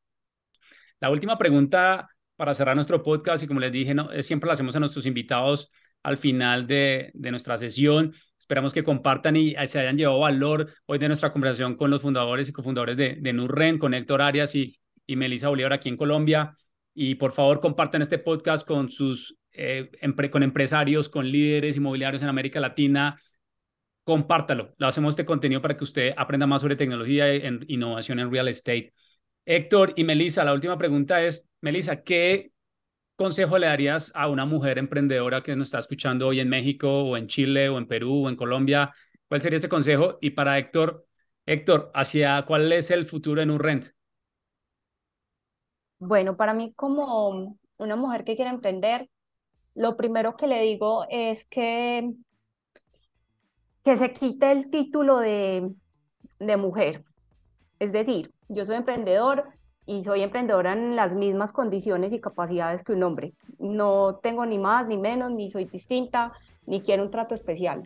La 0.99 1.09
última 1.09 1.37
pregunta 1.37 2.09
para 2.35 2.53
cerrar 2.53 2.75
nuestro 2.75 3.01
podcast 3.01 3.43
y 3.43 3.47
como 3.47 3.59
les 3.59 3.71
dije, 3.71 3.93
no, 3.93 4.09
siempre 4.21 4.47
lo 4.47 4.53
hacemos 4.53 4.75
a 4.75 4.79
nuestros 4.79 5.05
invitados 5.05 5.71
al 6.03 6.17
final 6.17 6.67
de, 6.67 7.11
de, 7.13 7.31
nuestra 7.31 7.57
sesión. 7.57 8.13
Esperamos 8.51 8.73
que 8.73 8.83
compartan 8.83 9.37
y 9.37 9.55
se 9.67 9.79
hayan 9.79 9.97
llevado 9.97 10.19
valor 10.19 10.69
hoy 10.85 10.97
de 10.97 11.07
nuestra 11.07 11.31
conversación 11.31 11.77
con 11.77 11.89
los 11.89 12.01
fundadores 12.01 12.49
y 12.49 12.51
cofundadores 12.51 12.97
de, 12.97 13.15
de 13.15 13.31
Nurren, 13.31 13.77
con 13.77 13.93
Héctor 13.93 14.21
Arias 14.21 14.53
y, 14.55 14.77
y 15.07 15.15
Melissa 15.15 15.47
Bolívar 15.47 15.71
aquí 15.71 15.87
en 15.87 15.95
Colombia. 15.95 16.57
Y 16.93 17.15
por 17.15 17.31
favor, 17.31 17.61
compartan 17.61 18.01
este 18.01 18.17
podcast 18.17 18.67
con 18.67 18.91
sus 18.91 19.37
eh, 19.53 19.89
con 20.29 20.43
empresarios, 20.43 21.07
con 21.07 21.31
líderes 21.31 21.77
inmobiliarios 21.77 22.23
en 22.23 22.27
América 22.27 22.59
Latina. 22.59 23.17
Compártalo. 24.03 24.73
Lo 24.77 24.87
hacemos 24.87 25.13
este 25.13 25.23
contenido 25.23 25.61
para 25.61 25.77
que 25.77 25.85
usted 25.85 26.13
aprenda 26.17 26.45
más 26.45 26.59
sobre 26.59 26.75
tecnología 26.75 27.33
e 27.33 27.57
innovación 27.69 28.19
en 28.19 28.29
real 28.29 28.49
estate. 28.49 28.91
Héctor 29.45 29.93
y 29.95 30.03
Melissa, 30.03 30.43
la 30.43 30.51
última 30.51 30.77
pregunta 30.77 31.23
es, 31.23 31.49
Melissa, 31.61 32.03
¿qué 32.03 32.51
consejo 33.21 33.59
le 33.59 33.67
darías 33.67 34.11
a 34.15 34.27
una 34.27 34.45
mujer 34.45 34.79
emprendedora 34.79 35.43
que 35.43 35.55
nos 35.55 35.67
está 35.67 35.77
escuchando 35.77 36.27
hoy 36.27 36.39
en 36.39 36.49
México 36.49 37.03
o 37.03 37.17
en 37.17 37.27
Chile 37.27 37.69
o 37.69 37.77
en 37.77 37.87
Perú 37.87 38.25
o 38.25 38.29
en 38.29 38.35
Colombia? 38.35 38.93
¿Cuál 39.27 39.41
sería 39.41 39.57
ese 39.57 39.69
consejo? 39.69 40.17
Y 40.21 40.31
para 40.31 40.57
Héctor, 40.57 41.05
Héctor, 41.45 41.91
¿hacia 41.93 42.43
cuál 42.47 42.71
es 42.73 42.89
el 42.89 43.05
futuro 43.05 43.41
en 43.41 43.51
un 43.51 43.59
rent? 43.59 43.89
Bueno, 45.99 46.35
para 46.35 46.55
mí 46.55 46.73
como 46.73 47.59
una 47.77 47.95
mujer 47.95 48.23
que 48.23 48.35
quiere 48.35 48.49
emprender, 48.49 49.07
lo 49.75 49.97
primero 49.97 50.35
que 50.35 50.47
le 50.47 50.59
digo 50.61 51.05
es 51.09 51.45
que, 51.45 52.11
que 53.83 53.97
se 53.97 54.11
quite 54.13 54.51
el 54.51 54.71
título 54.71 55.19
de, 55.19 55.71
de 56.39 56.57
mujer. 56.57 57.03
Es 57.77 57.91
decir, 57.91 58.33
yo 58.47 58.65
soy 58.65 58.77
emprendedor, 58.77 59.47
y 59.91 60.03
soy 60.03 60.21
emprendedora 60.21 60.71
en 60.71 60.95
las 60.95 61.15
mismas 61.15 61.51
condiciones 61.51 62.13
y 62.13 62.21
capacidades 62.21 62.81
que 62.81 62.93
un 62.93 63.03
hombre. 63.03 63.33
No 63.59 64.19
tengo 64.23 64.45
ni 64.45 64.57
más 64.57 64.87
ni 64.87 64.97
menos, 64.97 65.31
ni 65.31 65.49
soy 65.49 65.65
distinta, 65.65 66.31
ni 66.65 66.81
quiero 66.81 67.03
un 67.03 67.11
trato 67.11 67.35
especial. 67.35 67.85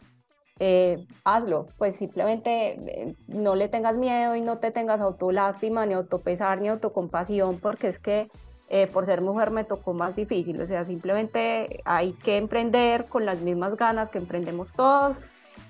Eh, 0.60 1.04
hazlo, 1.24 1.68
pues 1.80 1.96
simplemente 1.96 2.74
eh, 2.74 3.16
no 3.28 3.56
le 3.56 3.70
tengas 3.70 3.98
miedo 3.98 4.36
y 4.36 4.42
no 4.42 4.60
te 4.60 4.70
tengas 4.70 5.02
autolástima, 5.02 5.88
ni 5.88 5.96
autopesar, 5.96 6.62
ni 6.62 6.68
autocompasión, 6.68 7.60
porque 7.60 7.88
es 7.88 7.98
que 7.98 8.30
eh, 8.70 8.86
por 8.86 9.08
ser 9.08 9.22
mujer 9.22 9.50
me 9.50 9.64
tocó 9.64 9.96
más 9.96 10.16
difícil. 10.16 10.62
O 10.62 10.68
sea, 10.68 10.86
simplemente 10.86 11.82
hay 11.86 12.14
que 12.14 12.38
emprender 12.38 13.08
con 13.08 13.26
las 13.26 13.42
mismas 13.42 13.78
ganas 13.78 14.12
que 14.12 14.20
emprendemos 14.20 14.72
todos 14.74 15.18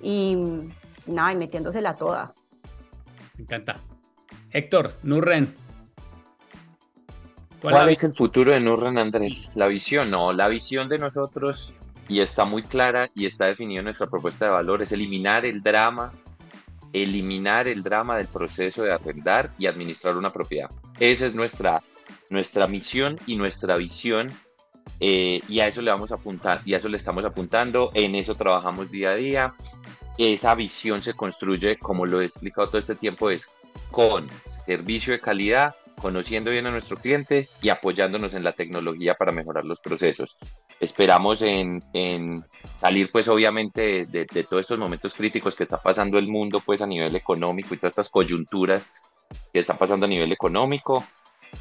y 0.01 0.35
nada, 1.07 1.31
y 1.31 1.37
metiéndosela 1.37 1.95
toda. 1.95 2.33
Me 3.37 3.43
encanta. 3.45 3.77
Héctor, 4.51 4.91
Nurren, 5.03 5.64
¿Cuál, 7.71 7.89
es 7.89 8.03
el 8.03 8.13
futuro 8.13 8.51
de 8.51 8.59
Nurren 8.59 8.97
Andrés? 8.97 9.55
La 9.55 9.67
visión, 9.67 10.09
no, 10.11 10.33
la 10.33 10.47
visión 10.47 10.87
de 10.87 10.97
nosotros, 10.97 11.73
y 12.07 12.19
está 12.19 12.45
muy 12.45 12.63
clara 12.63 13.09
y 13.15 13.25
está 13.25 13.45
definida 13.45 13.81
nuestra 13.81 14.07
propuesta 14.07 14.45
de 14.45 14.51
valor, 14.51 14.81
es 14.81 14.91
eliminar 14.91 15.45
el 15.45 15.61
drama, 15.61 16.13
eliminar 16.93 17.67
el 17.67 17.83
drama 17.83 18.17
del 18.17 18.27
proceso 18.27 18.83
de 18.83 18.93
arrendar 18.93 19.51
y 19.57 19.65
administrar 19.65 20.15
una 20.15 20.31
propiedad. 20.31 20.69
Esa 20.99 21.25
es 21.25 21.35
nuestra, 21.35 21.81
nuestra 22.29 22.67
misión 22.67 23.17
y 23.25 23.35
nuestra 23.35 23.75
visión, 23.77 24.31
eh, 24.99 25.41
y 25.49 25.59
a 25.59 25.67
eso 25.67 25.81
le 25.81 25.91
vamos 25.91 26.11
a 26.11 26.15
apuntar, 26.15 26.61
y 26.65 26.73
a 26.73 26.77
eso 26.77 26.89
le 26.89 26.97
estamos 26.97 27.25
apuntando, 27.25 27.91
en 27.93 28.15
eso 28.15 28.35
trabajamos 28.35 28.91
día 28.91 29.11
a 29.11 29.15
día. 29.15 29.53
Esa 30.17 30.55
visión 30.55 31.01
se 31.01 31.13
construye, 31.13 31.77
como 31.77 32.05
lo 32.05 32.21
he 32.21 32.25
explicado 32.25 32.67
todo 32.67 32.77
este 32.77 32.95
tiempo, 32.95 33.29
es 33.29 33.53
con 33.91 34.29
servicio 34.65 35.11
de 35.11 35.19
calidad, 35.19 35.75
conociendo 35.99 36.51
bien 36.51 36.65
a 36.67 36.71
nuestro 36.71 36.97
cliente 36.97 37.47
y 37.61 37.69
apoyándonos 37.69 38.33
en 38.33 38.43
la 38.43 38.53
tecnología 38.53 39.15
para 39.15 39.31
mejorar 39.31 39.65
los 39.65 39.81
procesos. 39.81 40.37
Esperamos 40.79 41.41
en, 41.41 41.81
salir 42.77 43.11
pues 43.11 43.27
obviamente 43.27 44.05
de, 44.05 44.25
todos 44.49 44.61
estos 44.61 44.79
momentos 44.79 45.13
críticos 45.13 45.55
que 45.55 45.63
está 45.63 45.81
pasando 45.81 46.17
el 46.17 46.27
mundo 46.27 46.59
pues 46.59 46.81
a 46.81 46.87
nivel 46.87 47.15
económico 47.15 47.73
y 47.73 47.77
todas 47.77 47.93
estas 47.93 48.09
coyunturas 48.09 48.95
que 49.51 49.59
están 49.59 49.77
pasando 49.77 50.05
a 50.05 50.09
nivel 50.09 50.31
económico 50.31 51.03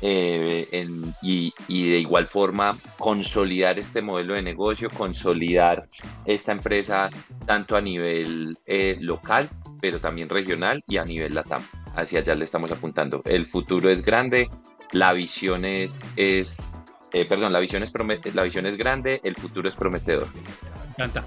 eh, 0.01 0.87
y, 1.23 1.53
de 1.69 1.99
igual 1.99 2.27
forma 2.27 2.77
consolidar 2.99 3.79
este 3.79 4.03
modelo 4.03 4.35
de 4.35 4.43
negocio, 4.43 4.91
consolidar 4.91 5.89
esta 6.25 6.53
empresa 6.53 7.11
tanto 7.47 7.77
a 7.77 7.81
nivel 7.81 8.57
eh, 8.67 8.97
local 9.01 9.49
pero 9.81 10.01
también 10.01 10.31
regional 10.31 10.83
y 10.89 10.97
a 10.97 11.05
nivel 11.05 11.35
LATAM 11.35 11.63
hacia 11.95 12.21
allá 12.21 12.35
le 12.35 12.47
estamos 12.47 12.73
apuntando. 12.73 13.21
El 13.27 13.47
futuro 13.47 13.91
es 13.91 14.03
grande, 14.03 14.49
la 14.93 15.13
visión 15.13 15.67
es, 15.67 16.09
es 16.17 16.71
eh, 17.13 17.27
perdón, 17.27 17.53
la 17.53 17.61
visión 17.61 17.83
es, 17.83 17.93
la 18.35 18.43
visión 18.45 18.65
es 18.65 18.79
grande, 18.79 19.21
el 19.25 19.37
futuro 19.37 19.69
es 19.69 19.75
prometedor. 19.75 20.27
Me 20.35 20.91
encanta. 20.91 21.25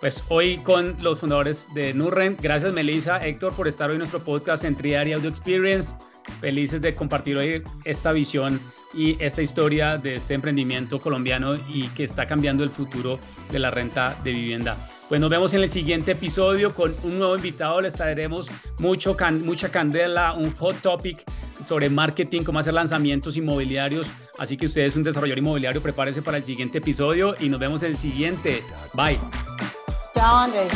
Pues 0.00 0.24
hoy 0.28 0.58
con 0.58 0.96
los 1.00 1.20
fundadores 1.20 1.68
de 1.74 1.94
Nurren, 1.94 2.36
gracias 2.40 2.72
Melissa, 2.72 3.24
Héctor 3.24 3.54
por 3.54 3.66
estar 3.66 3.88
hoy 3.88 3.94
en 3.94 4.00
nuestro 4.00 4.22
podcast 4.22 4.64
en 4.64 4.74
Triari 4.74 5.12
Audio 5.12 5.30
Experience. 5.30 5.94
Felices 6.40 6.80
de 6.80 6.94
compartir 6.94 7.36
hoy 7.36 7.62
esta 7.84 8.12
visión 8.12 8.60
y 8.92 9.22
esta 9.22 9.42
historia 9.42 9.98
de 9.98 10.14
este 10.14 10.34
emprendimiento 10.34 11.00
colombiano 11.00 11.54
y 11.68 11.88
que 11.88 12.04
está 12.04 12.26
cambiando 12.26 12.64
el 12.64 12.70
futuro 12.70 13.18
de 13.50 13.58
la 13.58 13.70
renta 13.70 14.16
de 14.24 14.32
vivienda. 14.32 14.76
Pues 15.08 15.20
nos 15.20 15.30
vemos 15.30 15.54
en 15.54 15.62
el 15.62 15.70
siguiente 15.70 16.12
episodio 16.12 16.74
con 16.74 16.94
un 17.04 17.18
nuevo 17.18 17.36
invitado. 17.36 17.80
Les 17.80 17.94
traeremos 17.94 18.48
mucho 18.78 19.16
mucha 19.44 19.70
candela, 19.70 20.32
un 20.32 20.54
hot 20.56 20.80
topic 20.80 21.22
sobre 21.66 21.90
marketing, 21.90 22.42
cómo 22.42 22.58
hacer 22.58 22.74
lanzamientos 22.74 23.36
inmobiliarios. 23.36 24.08
Así 24.38 24.56
que 24.56 24.66
usted 24.66 24.82
es 24.82 24.96
un 24.96 25.04
desarrollador 25.04 25.38
inmobiliario, 25.38 25.80
prepárese 25.80 26.22
para 26.22 26.38
el 26.38 26.44
siguiente 26.44 26.78
episodio 26.78 27.36
y 27.38 27.48
nos 27.48 27.60
vemos 27.60 27.82
en 27.82 27.92
el 27.92 27.96
siguiente. 27.96 28.62
Bye. 28.94 29.18
Chao, 30.14 30.36
Andrés. 30.38 30.72